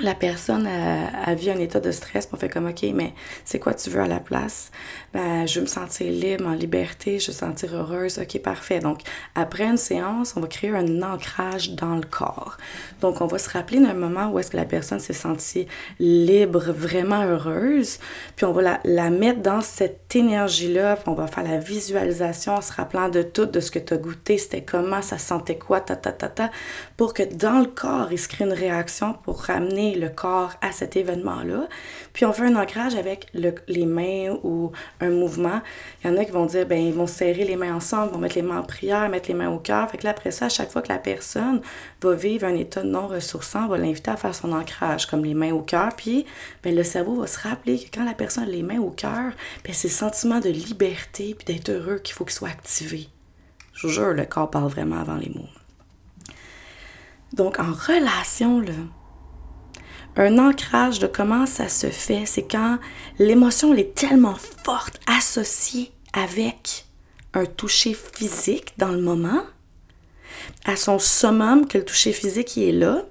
la 0.00 0.14
personne 0.14 0.66
a, 0.66 1.30
a, 1.30 1.34
vu 1.34 1.50
un 1.50 1.58
état 1.58 1.78
de 1.78 1.90
stress, 1.90 2.28
on 2.32 2.36
fait 2.36 2.48
comme 2.48 2.66
OK, 2.66 2.84
mais 2.94 3.12
c'est 3.44 3.58
quoi 3.58 3.74
tu 3.74 3.90
veux 3.90 4.00
à 4.00 4.06
la 4.06 4.20
place? 4.20 4.70
Ben, 5.12 5.46
je 5.46 5.56
veux 5.56 5.62
me 5.62 5.70
sentir 5.70 6.10
libre, 6.10 6.46
en 6.46 6.54
liberté, 6.54 7.18
je 7.18 7.26
veux 7.26 7.32
me 7.34 7.38
sentir 7.38 7.74
heureuse. 7.74 8.18
OK, 8.18 8.40
parfait. 8.40 8.80
Donc, 8.80 9.00
après 9.34 9.64
une 9.64 9.76
séance, 9.76 10.34
on 10.36 10.40
va 10.40 10.46
créer 10.46 10.70
un 10.70 11.02
ancrage 11.02 11.72
dans 11.72 11.94
le 11.96 12.02
corps. 12.02 12.56
Donc, 13.00 13.20
on 13.20 13.26
va 13.26 13.38
se 13.38 13.50
rappeler 13.50 13.80
d'un 13.80 13.94
moment 13.94 14.30
où 14.30 14.38
est-ce 14.38 14.50
que 14.50 14.56
la 14.56 14.64
personne 14.64 14.98
s'est 14.98 15.12
sentie 15.12 15.66
libre, 15.98 16.72
vraiment 16.72 17.22
heureuse, 17.24 17.98
puis 18.34 18.46
on 18.46 18.52
va 18.52 18.62
la, 18.62 18.80
la 18.84 19.10
mettre 19.10 19.42
dans 19.42 19.60
cette 19.60 20.16
énergie-là, 20.16 20.96
puis 20.96 21.08
on 21.08 21.14
va 21.14 21.26
faire 21.26 21.44
la 21.44 21.58
visualisation 21.58 22.54
en 22.54 22.62
se 22.62 22.72
rappelant 22.72 23.08
de 23.08 23.22
tout, 23.22 23.46
de 23.46 23.60
ce 23.60 23.70
que 23.70 23.78
tu 23.78 23.94
as 23.94 23.98
goûté, 23.98 24.38
c'était 24.38 24.62
comment, 24.62 25.02
ça 25.02 25.18
sentait 25.18 25.58
quoi, 25.58 25.80
ta, 25.80 25.96
ta, 25.96 26.12
ta, 26.12 26.28
ta, 26.28 26.50
pour 26.96 27.12
que 27.12 27.22
dans 27.22 27.60
le 27.60 27.66
corps, 27.66 28.08
il 28.10 28.18
se 28.18 28.28
crée 28.28 28.44
une 28.44 28.52
réaction 28.52 29.14
pour 29.24 29.42
ramener 29.42 29.81
le 29.90 30.08
corps 30.08 30.52
à 30.60 30.72
cet 30.72 30.96
événement-là. 30.96 31.68
Puis 32.12 32.24
on 32.24 32.32
fait 32.32 32.46
un 32.46 32.56
ancrage 32.56 32.94
avec 32.94 33.26
les 33.34 33.86
mains 33.86 34.36
ou 34.42 34.72
un 35.00 35.10
mouvement. 35.10 35.60
Il 36.02 36.10
y 36.10 36.14
en 36.14 36.16
a 36.16 36.24
qui 36.24 36.30
vont 36.30 36.46
dire, 36.46 36.66
ben 36.66 36.80
ils 36.80 36.92
vont 36.92 37.06
serrer 37.06 37.44
les 37.44 37.56
mains 37.56 37.74
ensemble, 37.74 38.12
vont 38.12 38.18
mettre 38.18 38.36
les 38.36 38.42
mains 38.42 38.60
en 38.60 38.62
prière, 38.62 39.08
mettre 39.08 39.28
les 39.28 39.34
mains 39.34 39.50
au 39.50 39.58
cœur. 39.58 39.90
Fait 39.90 39.98
que 39.98 40.04
là, 40.04 40.10
après 40.10 40.30
ça, 40.30 40.46
à 40.46 40.48
chaque 40.48 40.70
fois 40.70 40.82
que 40.82 40.88
la 40.88 40.98
personne 40.98 41.60
va 42.02 42.14
vivre 42.14 42.46
un 42.46 42.54
état 42.54 42.82
non 42.82 43.06
ressourçant, 43.06 43.64
on 43.64 43.68
va 43.68 43.78
l'inviter 43.78 44.10
à 44.10 44.16
faire 44.16 44.34
son 44.34 44.52
ancrage, 44.52 45.06
comme 45.06 45.24
les 45.24 45.34
mains 45.34 45.52
au 45.52 45.62
cœur. 45.62 45.90
Puis 45.96 46.26
ben, 46.62 46.74
le 46.74 46.84
cerveau 46.84 47.16
va 47.16 47.26
se 47.26 47.40
rappeler 47.40 47.78
que 47.78 47.96
quand 47.96 48.04
la 48.04 48.14
personne 48.14 48.44
a 48.44 48.46
les 48.46 48.62
mains 48.62 48.80
au 48.80 48.90
cœur, 48.90 49.32
ben, 49.64 49.72
c'est 49.72 49.88
le 49.88 49.94
sentiment 49.94 50.40
de 50.40 50.50
liberté 50.50 51.34
puis 51.34 51.44
d'être 51.44 51.70
heureux 51.70 51.98
qu'il 51.98 52.14
faut 52.14 52.24
qu'il 52.24 52.34
soit 52.34 52.48
activé. 52.48 53.08
Je 53.74 53.86
vous 53.86 53.92
jure, 53.92 54.12
le 54.12 54.24
corps 54.24 54.50
parle 54.50 54.68
vraiment 54.68 55.00
avant 55.00 55.16
les 55.16 55.30
mots. 55.30 55.48
Donc, 57.32 57.58
en 57.58 57.72
relation, 57.72 58.60
là, 58.60 58.74
un 60.16 60.38
ancrage 60.38 60.98
de 60.98 61.06
comment 61.06 61.46
ça 61.46 61.68
se 61.68 61.88
fait, 61.88 62.26
c'est 62.26 62.46
quand 62.46 62.78
l'émotion 63.18 63.74
est 63.74 63.94
tellement 63.94 64.36
forte, 64.64 65.00
associée 65.06 65.92
avec 66.12 66.86
un 67.34 67.46
toucher 67.46 67.94
physique 67.94 68.74
dans 68.76 68.92
le 68.92 69.00
moment, 69.00 69.42
à 70.64 70.76
son 70.76 70.98
summum 70.98 71.66
que 71.66 71.78
le 71.78 71.84
toucher 71.84 72.12
physique 72.12 72.58
est 72.58 72.72
là, 72.72 73.04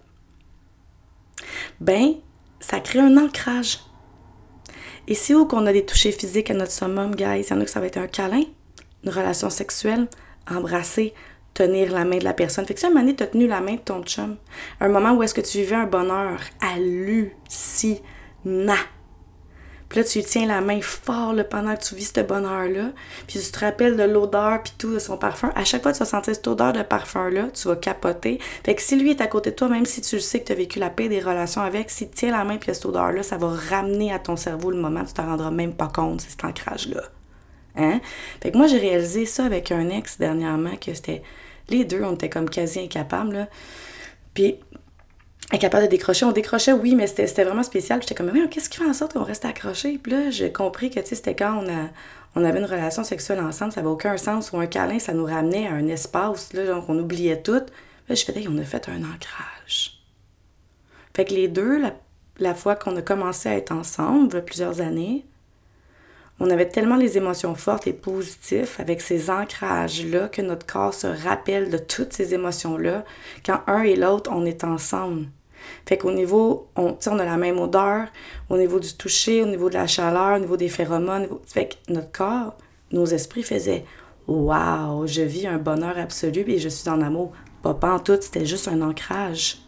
ben, 1.79 2.13
ça 2.60 2.79
crée 2.79 3.00
un 3.00 3.17
ancrage. 3.17 3.79
Et 5.08 5.15
c'est 5.15 5.34
où 5.34 5.46
qu'on 5.46 5.65
a 5.65 5.74
des 5.74 5.86
touchés 5.86 6.12
physiques 6.12 6.51
à 6.51 6.53
notre 6.53 6.72
summum, 6.72 7.15
guys? 7.15 7.41
Il 7.41 7.50
y 7.50 7.53
en 7.53 7.62
a 7.62 7.65
que 7.65 7.72
ça 7.72 7.79
va 7.79 7.88
être 7.88 7.98
un 7.98 8.08
câlin, 8.08 8.43
une 9.03 9.10
relation 9.10 9.50
sexuelle, 9.50 10.08
embrasser, 10.50 11.13
tenir 11.53 11.91
la 11.91 12.05
main 12.05 12.17
de 12.17 12.24
la 12.24 12.34
personne. 12.34 12.65
Fait 12.65 12.74
que 12.74 12.79
si 12.79 12.86
un 12.86 12.89
moment 12.89 13.01
donné, 13.01 13.15
tu 13.15 13.24
as 13.24 13.27
tenu 13.27 13.48
la 13.48 13.62
main 13.62 13.75
de 13.75 13.79
ton 13.79 14.03
chum, 14.03 14.38
un 14.79 14.89
moment 14.89 15.13
où 15.13 15.24
est-ce 15.24 15.34
que 15.34 15.41
tu 15.41 15.58
vivais 15.60 15.75
un 15.75 15.86
bonheur 15.86 16.39
hallucinant, 16.62 17.34
puis 19.91 20.00
là, 20.00 20.05
tu 20.05 20.20
lui 20.20 20.25
tiens 20.25 20.48
la 20.48 20.62
main 20.62 20.79
fort 20.81 21.34
là, 21.34 21.43
pendant 21.43 21.75
que 21.75 21.81
tu 21.81 21.96
vis 21.96 22.13
ce 22.15 22.22
bonheur-là. 22.22 22.91
Puis 23.27 23.41
tu 23.41 23.51
te 23.51 23.60
rappelles 23.60 23.98
de 23.98 24.03
l'odeur 24.03 24.63
puis 24.63 24.72
tout 24.77 24.93
de 24.93 25.00
son 25.00 25.17
parfum. 25.17 25.51
À 25.53 25.65
chaque 25.65 25.84
fois 25.84 25.91
que 25.91 25.98
tu 25.98 26.03
vas 26.03 26.10
sentir 26.10 26.34
cette 26.34 26.48
odeur 26.48 26.72
de 26.72 26.81
parfum-là, 26.81 27.50
tu 27.53 27.67
vas 27.67 27.75
capoter. 27.75 28.39
Fait 28.63 28.74
que 28.74 28.81
si 28.81 28.96
lui 28.96 29.10
est 29.10 29.20
à 29.20 29.27
côté 29.27 29.51
de 29.51 29.55
toi, 29.58 29.67
même 29.67 29.86
si 29.86 30.00
tu 30.00 30.15
le 30.15 30.22
sais 30.22 30.39
que 30.39 30.46
tu 30.46 30.53
as 30.53 30.55
vécu 30.55 30.79
la 30.79 30.89
paix 30.89 31.10
des 31.10 31.20
relations 31.20 31.62
avec, 31.62 31.89
si 31.89 32.08
tu 32.08 32.15
tiens 32.15 32.31
la 32.31 32.46
main 32.46 32.55
puis 32.55 32.74
cette 32.74 32.86
odeur-là, 32.86 33.22
ça 33.22 33.36
va 33.36 33.50
ramener 33.70 34.13
à 34.13 34.20
ton 34.20 34.38
cerveau 34.38 34.72
le 34.72 34.77
moment 34.77 35.03
tu 35.03 35.12
t'en 35.12 35.25
rendras 35.25 35.51
même 35.51 35.74
pas 35.74 35.91
compte, 35.93 36.22
c'est 36.22 36.29
cet 36.29 36.46
ancrage-là. 36.46 37.01
Hein? 37.75 38.01
Fait 38.41 38.51
que 38.51 38.57
moi, 38.57 38.67
j'ai 38.67 38.79
réalisé 38.79 39.25
ça 39.25 39.45
avec 39.45 39.71
un 39.71 39.89
ex 39.89 40.17
dernièrement, 40.17 40.75
que 40.75 40.93
c'était. 40.93 41.23
Les 41.69 41.85
deux, 41.85 42.03
on 42.03 42.15
était 42.15 42.29
comme 42.29 42.49
quasi 42.49 42.79
incapables, 42.79 43.33
là. 43.33 43.47
Puis, 44.33 44.57
incapables 45.51 45.85
de 45.85 45.89
décrocher. 45.89 46.25
On 46.25 46.31
décrochait, 46.31 46.73
oui, 46.73 46.95
mais 46.95 47.07
c'était 47.07 47.43
vraiment 47.43 47.63
spécial. 47.63 48.01
J'étais 48.01 48.15
comme, 48.15 48.31
mais 48.31 48.47
qu'est-ce 48.49 48.69
qui 48.69 48.77
fait 48.77 48.85
en 48.85 48.93
sorte 48.93 49.13
qu'on 49.13 49.23
reste 49.23 49.45
accroché? 49.45 49.97
Puis 49.97 50.11
là, 50.11 50.29
j'ai 50.31 50.51
compris 50.51 50.89
que, 50.89 50.99
tu 50.99 51.07
sais, 51.07 51.15
c'était 51.15 51.35
quand 51.35 51.63
on, 51.63 51.89
on 52.35 52.45
avait 52.45 52.59
une 52.59 52.65
relation 52.65 53.03
sexuelle 53.03 53.39
ensemble, 53.39 53.71
ça 53.71 53.81
n'avait 53.81 53.91
aucun 53.91 54.17
sens. 54.17 54.51
Ou 54.51 54.57
un 54.57 54.67
câlin, 54.67 54.99
ça 54.99 55.13
nous 55.13 55.25
ramenait 55.25 55.67
à 55.67 55.73
un 55.73 55.87
espace, 55.87 56.53
là, 56.53 56.65
donc 56.65 56.85
on 56.89 56.97
oubliait 56.97 57.41
tout. 57.41 57.61
Là, 58.09 58.15
je 58.15 58.23
faisais, 58.23 58.45
on 58.49 58.57
a 58.57 58.63
fait 58.63 58.89
un 58.89 59.03
ancrage. 59.03 60.01
Fait 61.13 61.25
que 61.25 61.33
les 61.33 61.47
deux, 61.47 61.79
la, 61.79 61.93
la 62.39 62.55
fois 62.55 62.75
qu'on 62.75 62.95
a 62.95 63.01
commencé 63.01 63.49
à 63.49 63.55
être 63.55 63.71
ensemble, 63.71 64.43
plusieurs 64.43 64.81
années, 64.81 65.25
on 66.43 66.50
avait 66.50 66.67
tellement 66.67 66.95
les 66.95 67.17
émotions 67.17 67.53
fortes 67.53 67.86
et 67.86 67.93
positives 67.93 68.71
avec 68.79 69.00
ces 69.00 69.29
ancrages-là 69.29 70.27
que 70.27 70.41
notre 70.41 70.65
corps 70.65 70.93
se 70.93 71.05
rappelle 71.05 71.69
de 71.69 71.77
toutes 71.77 72.13
ces 72.13 72.33
émotions-là 72.33 73.05
quand 73.45 73.60
un 73.67 73.83
et 73.83 73.95
l'autre, 73.95 74.31
on 74.33 74.43
est 74.48 74.63
ensemble. 74.63 75.27
Fait 75.86 76.00
qu'au 76.00 76.12
niveau, 76.12 76.67
on, 76.75 76.98
on 77.05 77.19
a 77.19 77.25
la 77.25 77.38
même 77.38 77.60
odeur, 77.60 78.07
au 78.50 78.57
niveau 78.57 78.79
du 78.79 78.91
toucher, 78.95 79.43
au 79.43 79.45
niveau 79.45 79.69
de 79.69 79.75
la 79.75 79.86
chaleur, 79.86 80.38
au 80.38 80.39
niveau 80.39 80.57
des 80.57 80.67
phéromones. 80.69 81.27
Fait 81.45 81.67
que 81.67 81.93
notre 81.93 82.12
corps, 82.12 82.57
nos 82.91 83.05
esprits 83.05 83.43
faisaient 83.43 83.86
Waouh, 84.27 85.05
je 85.05 85.21
vis 85.21 85.45
un 85.45 85.60
bonheur 85.60 86.00
absolu 86.00 86.43
et 86.48 86.57
je 86.57 86.69
suis 86.69 86.89
en 86.89 87.01
amour. 87.01 87.33
Pas, 87.62 87.77
en 87.83 88.00
tout, 88.00 88.17
c'était 88.19 88.48
juste 88.48 88.67
un 88.67 88.81
ancrage. 88.81 89.60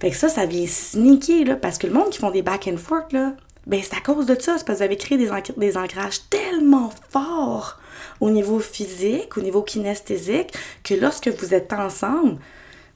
Fait 0.00 0.10
que 0.10 0.16
ça, 0.16 0.30
ça 0.30 0.46
vient 0.46 0.66
sneaker, 0.66 1.44
là, 1.44 1.56
parce 1.56 1.76
que 1.76 1.86
le 1.86 1.92
monde 1.92 2.08
qui 2.08 2.18
font 2.18 2.30
des 2.30 2.42
back 2.42 2.66
and 2.72 2.78
forth, 2.78 3.12
là, 3.12 3.34
ben 3.68 3.80
c'est 3.82 3.96
à 3.96 4.00
cause 4.00 4.26
de 4.26 4.34
ça, 4.34 4.56
c'est 4.56 4.66
parce 4.66 4.78
que 4.78 4.82
vous 4.82 4.82
avez 4.82 4.96
créé 4.96 5.18
des, 5.18 5.76
ancrages 5.76 6.28
tellement 6.30 6.90
forts 7.10 7.78
au 8.20 8.30
niveau 8.30 8.58
physique, 8.58 9.36
au 9.36 9.42
niveau 9.42 9.62
kinesthésique, 9.62 10.54
que 10.82 10.94
lorsque 10.94 11.28
vous 11.28 11.54
êtes 11.54 11.72
ensemble, 11.74 12.38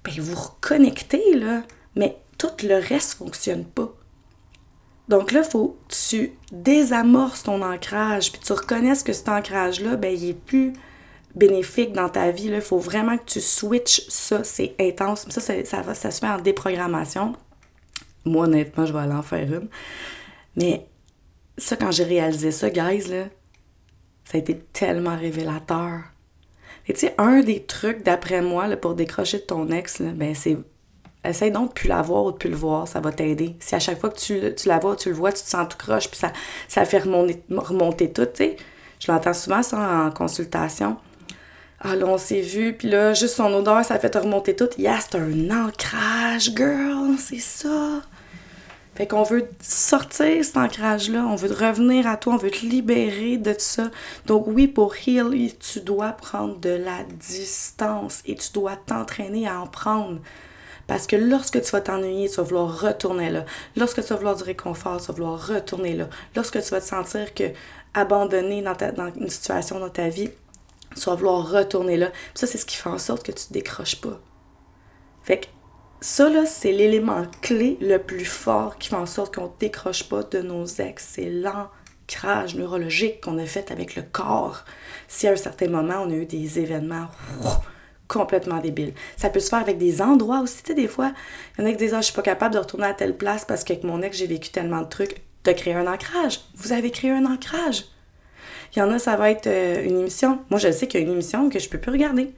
ben 0.02 0.14
vous 0.18 0.34
reconnectez, 0.34 1.34
là, 1.34 1.62
mais 1.94 2.16
tout 2.38 2.48
le 2.64 2.76
reste 2.76 3.20
ne 3.20 3.26
fonctionne 3.26 3.64
pas. 3.64 3.92
Donc 5.08 5.32
là, 5.32 5.42
faut 5.42 5.76
que 5.88 5.94
tu 5.94 6.32
désamorces 6.52 7.42
ton 7.42 7.60
ancrage, 7.60 8.32
puis 8.32 8.40
tu 8.42 8.52
reconnaisses 8.54 9.02
que 9.02 9.12
cet 9.12 9.28
ancrage-là, 9.28 9.96
ben, 9.96 10.14
il 10.14 10.30
est 10.30 10.40
plus 10.40 10.72
bénéfique 11.34 11.92
dans 11.92 12.08
ta 12.08 12.30
vie. 12.30 12.46
Il 12.46 12.60
faut 12.62 12.78
vraiment 12.78 13.18
que 13.18 13.24
tu 13.26 13.40
switches 13.40 14.02
ça, 14.08 14.42
c'est 14.42 14.74
intense. 14.80 15.26
Ça, 15.28 15.40
ça, 15.42 15.52
ça, 15.64 15.94
ça 15.94 16.10
se 16.10 16.20
fait 16.20 16.28
en 16.28 16.38
déprogrammation. 16.38 17.34
Moi, 18.24 18.46
honnêtement, 18.46 18.86
je 18.86 18.92
vais 18.92 19.00
aller 19.00 19.12
en 19.12 19.22
faire 19.22 19.52
une. 19.52 19.68
Mais 20.56 20.86
ça, 21.58 21.76
quand 21.76 21.90
j'ai 21.90 22.04
réalisé 22.04 22.50
ça, 22.50 22.70
guys, 22.70 23.08
là, 23.08 23.24
ça 24.24 24.38
a 24.38 24.40
été 24.40 24.58
tellement 24.72 25.16
révélateur. 25.16 26.00
Et 26.86 26.92
tu 26.94 27.00
sais, 27.00 27.14
un 27.18 27.40
des 27.40 27.64
trucs, 27.64 28.02
d'après 28.02 28.42
moi, 28.42 28.68
pour 28.76 28.94
décrocher 28.94 29.38
de 29.38 29.44
ton 29.44 29.68
ex, 29.70 30.00
ben 30.00 30.34
c'est 30.34 30.58
essaye 31.24 31.52
donc 31.52 31.68
de 31.68 31.74
plus 31.74 31.88
la 31.88 32.02
voir 32.02 32.24
ou 32.24 32.32
de 32.32 32.36
plus 32.36 32.50
le 32.50 32.56
voir, 32.56 32.88
ça 32.88 33.00
va 33.00 33.12
t'aider. 33.12 33.56
Si 33.60 33.74
à 33.74 33.78
chaque 33.78 34.00
fois 34.00 34.10
que 34.10 34.18
tu, 34.18 34.54
tu 34.54 34.68
la 34.68 34.78
vois, 34.78 34.96
tu 34.96 35.08
le 35.08 35.14
vois, 35.14 35.32
tu 35.32 35.42
te 35.42 35.48
sens 35.48 35.68
tout 35.68 35.76
croche, 35.78 36.08
puis 36.08 36.18
ça, 36.18 36.32
ça 36.68 36.84
fait 36.84 36.98
remonter, 36.98 37.42
remonter 37.50 38.12
tout, 38.12 38.26
tu 38.26 38.30
sais. 38.36 38.56
Je 38.98 39.10
l'entends 39.10 39.34
souvent 39.34 39.62
ça 39.62 40.06
en 40.06 40.10
consultation. 40.10 40.96
Ah 41.80 41.96
là, 41.96 42.06
on 42.06 42.18
s'est 42.18 42.40
vu, 42.40 42.74
puis 42.74 42.88
là, 42.88 43.12
juste 43.12 43.36
son 43.36 43.52
odeur, 43.52 43.84
ça 43.84 43.98
fait 43.98 44.10
te 44.10 44.18
remonter 44.18 44.54
tout. 44.54 44.68
Yeah, 44.78 45.00
c'est 45.00 45.18
un 45.18 45.66
ancrage, 45.66 46.52
girl, 46.54 47.16
c'est 47.18 47.40
ça. 47.40 48.02
Fait 48.94 49.06
qu'on 49.06 49.22
veut 49.22 49.48
sortir 49.60 50.44
cet 50.44 50.56
ancrage-là, 50.56 51.24
on 51.24 51.34
veut 51.34 51.52
revenir 51.52 52.06
à 52.06 52.18
toi, 52.18 52.34
on 52.34 52.36
veut 52.36 52.50
te 52.50 52.66
libérer 52.66 53.38
de 53.38 53.54
ça. 53.56 53.90
Donc 54.26 54.46
oui, 54.46 54.68
pour 54.68 54.94
heal, 54.94 55.32
tu 55.58 55.80
dois 55.80 56.12
prendre 56.12 56.58
de 56.58 56.70
la 56.70 57.02
distance 57.04 58.22
et 58.26 58.34
tu 58.34 58.52
dois 58.52 58.76
t'entraîner 58.76 59.48
à 59.48 59.60
en 59.60 59.66
prendre. 59.66 60.20
Parce 60.86 61.06
que 61.06 61.16
lorsque 61.16 61.62
tu 61.62 61.70
vas 61.70 61.80
t'ennuyer, 61.80 62.28
tu 62.28 62.36
vas 62.36 62.42
vouloir 62.42 62.80
retourner 62.80 63.30
là. 63.30 63.46
Lorsque 63.76 64.02
tu 64.02 64.08
vas 64.08 64.16
vouloir 64.16 64.36
du 64.36 64.42
réconfort, 64.42 65.00
tu 65.00 65.06
vas 65.06 65.14
vouloir 65.14 65.46
retourner 65.46 65.94
là. 65.94 66.08
Lorsque 66.36 66.62
tu 66.62 66.70
vas 66.70 66.80
te 66.80 66.86
sentir 66.86 67.32
que 67.32 67.44
abandonné 67.94 68.62
dans, 68.62 68.74
dans 68.74 69.12
une 69.14 69.30
situation 69.30 69.78
dans 69.78 69.88
ta 69.88 70.08
vie, 70.08 70.30
tu 70.94 71.00
vas 71.04 71.14
vouloir 71.14 71.50
retourner 71.50 71.96
là. 71.96 72.10
ça, 72.34 72.46
c'est 72.46 72.58
ce 72.58 72.66
qui 72.66 72.76
fait 72.76 72.90
en 72.90 72.98
sorte 72.98 73.24
que 73.24 73.32
tu 73.32 73.46
te 73.46 73.52
décroches 73.52 74.00
pas. 74.00 74.20
Fait 75.22 75.40
que 75.40 75.46
ça, 76.02 76.28
là, 76.28 76.46
c'est 76.46 76.72
l'élément 76.72 77.22
clé 77.42 77.78
le 77.80 77.98
plus 77.98 78.24
fort 78.24 78.76
qui 78.76 78.88
fait 78.88 78.96
en 78.96 79.06
sorte 79.06 79.36
qu'on 79.36 79.44
ne 79.44 79.58
décroche 79.60 80.08
pas 80.08 80.24
de 80.24 80.40
nos 80.40 80.66
ex. 80.66 81.06
C'est 81.12 81.30
l'ancrage 81.30 82.56
neurologique 82.56 83.20
qu'on 83.20 83.38
a 83.38 83.46
fait 83.46 83.70
avec 83.70 83.94
le 83.94 84.02
corps. 84.02 84.64
Si 85.06 85.28
à 85.28 85.32
un 85.32 85.36
certain 85.36 85.68
moment, 85.68 86.02
on 86.04 86.10
a 86.10 86.14
eu 86.14 86.26
des 86.26 86.58
événements 86.58 87.06
complètement 88.08 88.58
débiles. 88.58 88.94
Ça 89.16 89.30
peut 89.30 89.38
se 89.38 89.48
faire 89.48 89.60
avec 89.60 89.78
des 89.78 90.02
endroits 90.02 90.40
aussi. 90.40 90.64
Tu 90.64 90.70
sais, 90.70 90.74
des 90.74 90.88
fois, 90.88 91.12
il 91.56 91.62
y 91.62 91.64
en 91.64 91.68
a 91.68 91.70
qui 91.70 91.78
disent 91.78 91.94
ah, 91.94 92.00
je 92.00 92.06
suis 92.06 92.14
pas 92.14 92.22
capable 92.22 92.54
de 92.54 92.58
retourner 92.58 92.86
à 92.86 92.94
telle 92.94 93.16
place 93.16 93.44
parce 93.44 93.62
qu'avec 93.62 93.84
mon 93.84 94.02
ex, 94.02 94.18
j'ai 94.18 94.26
vécu 94.26 94.50
tellement 94.50 94.82
de 94.82 94.88
trucs. 94.88 95.22
De 95.44 95.52
créer 95.52 95.74
un 95.74 95.86
ancrage. 95.86 96.40
Vous 96.56 96.72
avez 96.72 96.90
créé 96.90 97.10
un 97.10 97.26
ancrage. 97.26 97.84
Il 98.74 98.78
y 98.78 98.82
en 98.82 98.90
a, 98.90 98.98
ça 98.98 99.16
va 99.16 99.30
être 99.30 99.46
euh, 99.46 99.84
une 99.84 99.98
émission. 100.00 100.40
Moi, 100.50 100.58
je 100.58 100.70
sais 100.70 100.86
qu'il 100.86 101.00
y 101.00 101.02
a 101.02 101.06
une 101.06 101.12
émission 101.12 101.48
que 101.48 101.58
je 101.58 101.68
peux 101.68 101.78
plus 101.78 101.92
regarder 101.92 102.32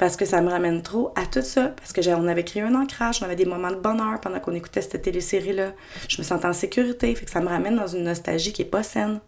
parce 0.00 0.16
que 0.16 0.24
ça 0.24 0.40
me 0.40 0.48
ramène 0.48 0.80
trop 0.82 1.12
à 1.14 1.26
tout 1.26 1.42
ça, 1.42 1.74
parce 1.76 1.92
que 1.92 2.00
on 2.14 2.26
avait 2.26 2.42
créé 2.42 2.62
un 2.62 2.74
ancrage, 2.74 3.20
on 3.20 3.26
avait 3.26 3.36
des 3.36 3.44
moments 3.44 3.70
de 3.70 3.76
bonheur 3.76 4.18
pendant 4.18 4.40
qu'on 4.40 4.54
écoutait 4.54 4.80
cette 4.80 5.02
télésérie-là. 5.02 5.74
Je 6.08 6.16
me 6.16 6.22
sentais 6.22 6.46
en 6.46 6.54
sécurité, 6.54 7.14
fait 7.14 7.26
que 7.26 7.30
ça 7.30 7.42
me 7.42 7.48
ramène 7.48 7.76
dans 7.76 7.86
une 7.86 8.04
nostalgie 8.04 8.54
qui 8.54 8.62
est 8.62 8.64
pas 8.64 8.82
saine. 8.82 9.20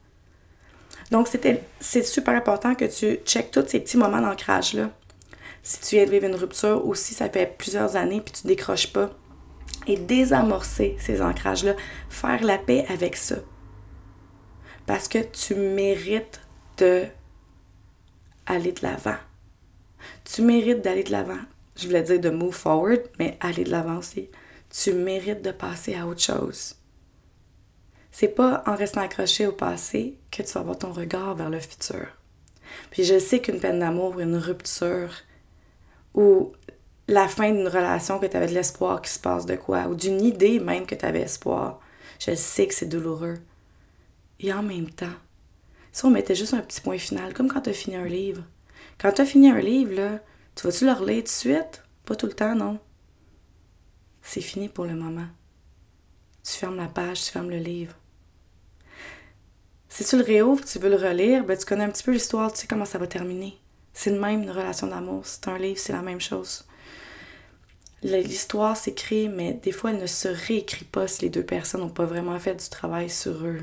Donc, 1.11 1.29
c'est 1.29 2.03
super 2.05 2.35
important 2.35 2.75
que 2.75 2.87
tu 2.87 3.17
checkes 3.27 3.51
tous 3.51 3.69
ces 3.69 3.81
petits 3.81 3.99
moments 3.99 4.23
d'ancrage-là. 4.23 4.89
Si 5.63 5.79
tu 5.81 5.97
viens 5.97 6.07
de 6.07 6.11
vivre 6.11 6.25
une 6.25 6.37
rupture 6.37 6.87
ou 6.87 6.95
si 6.95 7.13
ça 7.13 7.29
fait 7.29 7.55
plusieurs 7.59 7.97
années 7.97 8.23
puis 8.23 8.33
tu 8.33 8.47
décroches 8.47 8.95
pas, 8.95 9.11
et 9.87 9.99
désamorcer 9.99 10.97
ces 10.99 11.21
ancrages-là, 11.21 11.75
faire 12.09 12.43
la 12.43 12.57
paix 12.57 12.87
avec 12.89 13.17
ça. 13.17 13.37
Parce 14.87 15.07
que 15.07 15.19
tu 15.19 15.55
mérites 15.55 16.41
de 16.79 17.05
aller 18.47 18.73
de 18.73 18.81
l'avant 18.83 19.19
tu 20.25 20.43
mérites 20.43 20.83
d'aller 20.83 21.05
de 21.05 21.13
l'avant. 21.13 21.41
Je 21.77 21.87
voulais 21.87 22.03
dire 22.03 22.21
de 22.21 22.31
move 22.31 22.53
forward, 22.53 23.03
mais 23.19 23.37
aller 23.41 23.65
de 23.65 23.71
l'avant 23.71 23.99
aussi. 23.99 24.29
Tu 24.71 24.93
mérites 24.93 25.43
de 25.43 25.53
passer 25.53 25.95
à 25.95 26.07
autre 26.07 26.21
chose. 26.21 26.77
C'est 28.11 28.29
pas 28.29 28.63
en 28.67 28.77
restant 28.77 29.01
accroché 29.01 29.47
au 29.47 29.53
passé 29.53 30.19
que 30.31 30.43
tu 30.43 30.53
vas 30.53 30.61
avoir 30.61 30.79
ton 30.79 30.93
regard 30.93 31.35
vers 31.35 31.51
le 31.51 31.61
futur. 31.61 32.07
Puis 32.91 33.05
je 33.05 33.19
sais 33.19 33.41
qu'une 33.41 33.61
peine 33.61 33.79
d'amour, 33.79 34.21
une 34.21 34.37
rupture, 34.37 35.15
ou 36.15 36.53
la 37.09 37.29
fin 37.29 37.51
d'une 37.51 37.69
relation 37.69 38.19
que 38.19 38.27
tu 38.27 38.37
avais 38.37 38.47
de 38.47 38.55
l'espoir 38.55 39.01
qui 39.03 39.11
se 39.11 39.19
passe 39.19 39.47
de 39.47 39.57
quoi, 39.57 39.87
ou 39.89 39.95
d'une 39.95 40.23
idée 40.23 40.61
même 40.61 40.87
que 40.87 40.95
tu 40.95 41.05
avais 41.05 41.23
espoir, 41.23 41.81
je 42.19 42.35
sais 42.35 42.67
que 42.67 42.75
c'est 42.75 42.87
douloureux. 42.87 43.39
Et 44.41 44.53
en 44.53 44.63
même 44.63 44.91
temps, 44.91 45.07
si 45.93 46.05
on 46.05 46.11
mettait 46.11 46.35
juste 46.35 46.55
un 46.55 46.61
petit 46.61 46.81
point 46.81 46.99
final, 46.99 47.35
comme 47.35 47.49
quand 47.49 47.63
tu 47.63 47.71
as 47.71 47.75
fini 47.75 47.97
un 47.97 48.07
livre, 48.07 48.43
quand 49.01 49.13
tu 49.13 49.23
as 49.23 49.27
fini 49.27 49.51
un 49.51 49.61
livre, 49.61 49.95
là, 49.95 50.21
tu 50.55 50.67
vas-tu 50.67 50.85
le 50.85 50.93
relire 50.93 51.19
tout 51.19 51.23
de 51.25 51.29
suite? 51.29 51.83
Pas 52.05 52.17
tout 52.17 52.27
le 52.27 52.33
temps, 52.33 52.55
non. 52.55 52.79
C'est 54.23 54.41
fini 54.41 54.69
pour 54.69 54.85
le 54.85 54.95
moment. 54.95 55.27
Tu 56.45 56.53
fermes 56.53 56.77
la 56.77 56.89
page, 56.89 57.25
tu 57.25 57.31
fermes 57.31 57.51
le 57.51 57.59
livre. 57.59 57.95
Si 59.89 60.05
tu 60.05 60.17
le 60.17 60.25
réouvres, 60.25 60.65
tu 60.65 60.79
veux 60.79 60.89
le 60.89 60.97
relire, 60.97 61.45
ben 61.45 61.57
tu 61.57 61.65
connais 61.67 61.85
un 61.85 61.91
petit 61.91 62.03
peu 62.03 62.13
l'histoire, 62.13 62.53
tu 62.53 62.61
sais 62.61 62.67
comment 62.67 62.85
ça 62.85 62.99
va 62.99 63.07
terminer. 63.07 63.59
C'est 63.93 64.11
le 64.11 64.19
même 64.19 64.43
une 64.43 64.51
relation 64.51 64.87
d'amour. 64.87 65.27
C'est 65.27 65.49
un 65.49 65.59
livre, 65.59 65.79
c'est 65.79 65.93
la 65.93 66.03
même 66.03 66.21
chose. 66.21 66.65
L'histoire 68.03 68.77
s'écrit, 68.77 69.29
mais 69.29 69.53
des 69.53 69.71
fois, 69.71 69.91
elle 69.91 70.01
ne 70.01 70.07
se 70.07 70.29
réécrit 70.29 70.87
pas 70.87 71.07
si 71.07 71.23
les 71.23 71.29
deux 71.29 71.45
personnes 71.45 71.83
n'ont 71.83 71.89
pas 71.89 72.07
vraiment 72.07 72.39
fait 72.39 72.55
du 72.55 72.69
travail 72.69 73.11
sur 73.11 73.45
eux. 73.45 73.61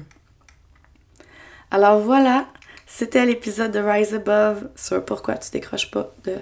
Alors 1.72 2.00
voilà, 2.00 2.48
c'était 2.92 3.26
l'épisode 3.26 3.72
de 3.72 3.80
Rise 3.80 4.16
Above 4.16 4.68
sur 4.76 5.06
pourquoi 5.06 5.38
tu 5.38 5.52
décroches 5.52 5.92
pas 5.92 6.12
de 6.24 6.40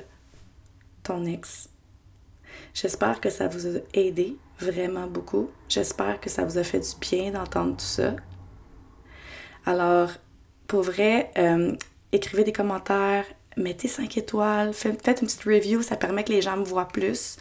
ton 1.03 1.25
ex. 1.25 1.67
J'espère 2.73 3.19
que 3.19 3.29
ça 3.29 3.49
vous 3.49 3.67
a 3.67 3.79
aidé 3.93 4.37
vraiment 4.57 5.07
beaucoup. 5.07 5.51
J'espère 5.67 6.21
que 6.21 6.29
ça 6.29 6.45
vous 6.45 6.57
a 6.57 6.63
fait 6.63 6.79
du 6.79 6.95
bien 7.01 7.31
d'entendre 7.31 7.75
tout 7.75 7.85
ça. 7.85 8.15
Alors, 9.65 10.09
pour 10.67 10.83
vrai, 10.83 11.31
euh, 11.37 11.75
écrivez 12.13 12.45
des 12.45 12.53
commentaires, 12.53 13.25
mettez 13.57 13.89
5 13.89 14.17
étoiles, 14.17 14.73
faites 14.73 15.21
une 15.21 15.27
petite 15.27 15.43
review, 15.43 15.81
ça 15.81 15.97
permet 15.97 16.23
que 16.23 16.31
les 16.31 16.41
gens 16.41 16.55
me 16.55 16.63
voient 16.63 16.87
plus. 16.87 17.35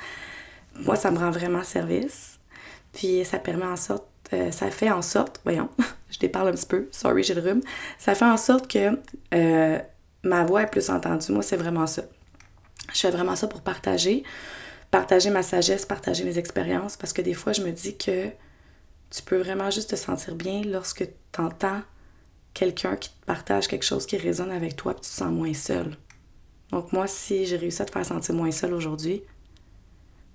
Moi, 0.75 0.97
ça 0.97 1.12
me 1.12 1.19
rend 1.19 1.31
vraiment 1.31 1.62
service. 1.62 2.40
Puis 2.92 3.25
ça 3.25 3.38
permet 3.38 3.66
en 3.66 3.77
sorte 3.77 4.05
euh, 4.33 4.51
ça 4.51 4.71
fait 4.71 4.91
en 4.91 5.03
sorte, 5.03 5.41
voyons, 5.45 5.69
je 6.11 6.19
déparle 6.19 6.49
un 6.49 6.53
petit 6.53 6.67
peu, 6.67 6.89
sorry, 6.91 7.23
j'ai 7.23 7.35
le 7.35 7.41
rhume, 7.41 7.61
ça 7.99 8.15
fait 8.15 8.25
en 8.25 8.37
sorte 8.37 8.69
que 8.71 8.99
euh, 9.35 9.79
ma 10.23 10.45
voix 10.45 10.62
est 10.62 10.71
plus 10.71 10.91
entendue. 10.91 11.33
Moi, 11.33 11.43
c'est 11.43 11.57
vraiment 11.57 11.87
ça. 11.87 12.03
Je 12.93 13.01
fais 13.01 13.11
vraiment 13.11 13.37
ça 13.37 13.47
pour 13.47 13.62
partager, 13.62 14.23
partager 14.91 15.31
ma 15.31 15.43
sagesse, 15.43 15.87
partager 15.87 16.25
mes 16.25 16.39
expériences, 16.39 16.97
parce 16.97 17.12
que 17.12 17.23
des 17.23 17.35
fois, 17.35 17.53
je 17.53 17.62
me 17.62 17.71
dis 17.71 17.97
que 17.97 18.29
tu 19.11 19.23
peux 19.23 19.39
vraiment 19.39 19.71
juste 19.71 19.91
te 19.91 19.97
sentir 19.97 20.35
bien 20.35 20.62
lorsque 20.62 21.07
tu 21.33 21.41
entends 21.41 21.83
quelqu'un 22.55 22.97
qui 22.97 23.11
te 23.11 23.27
partage 23.27 23.69
quelque 23.69 23.85
chose 23.85 24.07
qui 24.07 24.17
résonne 24.17 24.51
avec 24.51 24.77
toi, 24.77 24.95
puis 24.95 25.03
tu 25.03 25.11
te 25.11 25.15
sens 25.15 25.31
moins 25.31 25.55
seul. 25.55 25.97
Donc 26.71 26.93
moi, 26.93 27.07
si 27.07 27.47
j'ai 27.47 27.57
réussi 27.57 27.83
à 27.83 27.85
te 27.85 27.93
faire 27.93 28.05
sentir 28.05 28.35
moins 28.35 28.51
seul 28.51 28.73
aujourd'hui, 28.75 29.23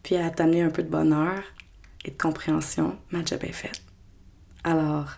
puis 0.04 0.16
à 0.16 0.30
t'amener 0.30 0.62
un 0.62 0.70
peu 0.70 0.84
de 0.84 0.90
bonheur, 0.90 1.44
et 2.06 2.12
de 2.12 2.18
compréhension, 2.18 2.98
ma 3.12 3.24
job 3.24 3.40
est 3.44 3.52
faite. 3.52 3.82
Alors, 4.64 5.12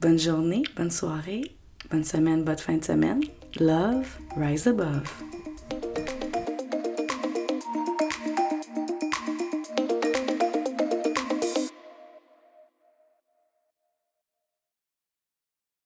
bonne 0.00 0.18
journée, 0.18 0.62
bonne 0.76 0.90
soirée, 0.90 1.56
bonne 1.90 2.04
semaine, 2.04 2.44
bonne 2.44 2.58
fin 2.58 2.76
de 2.76 2.84
semaine. 2.84 3.20
Love, 3.58 4.18
rise 4.36 4.66
above. 4.68 5.10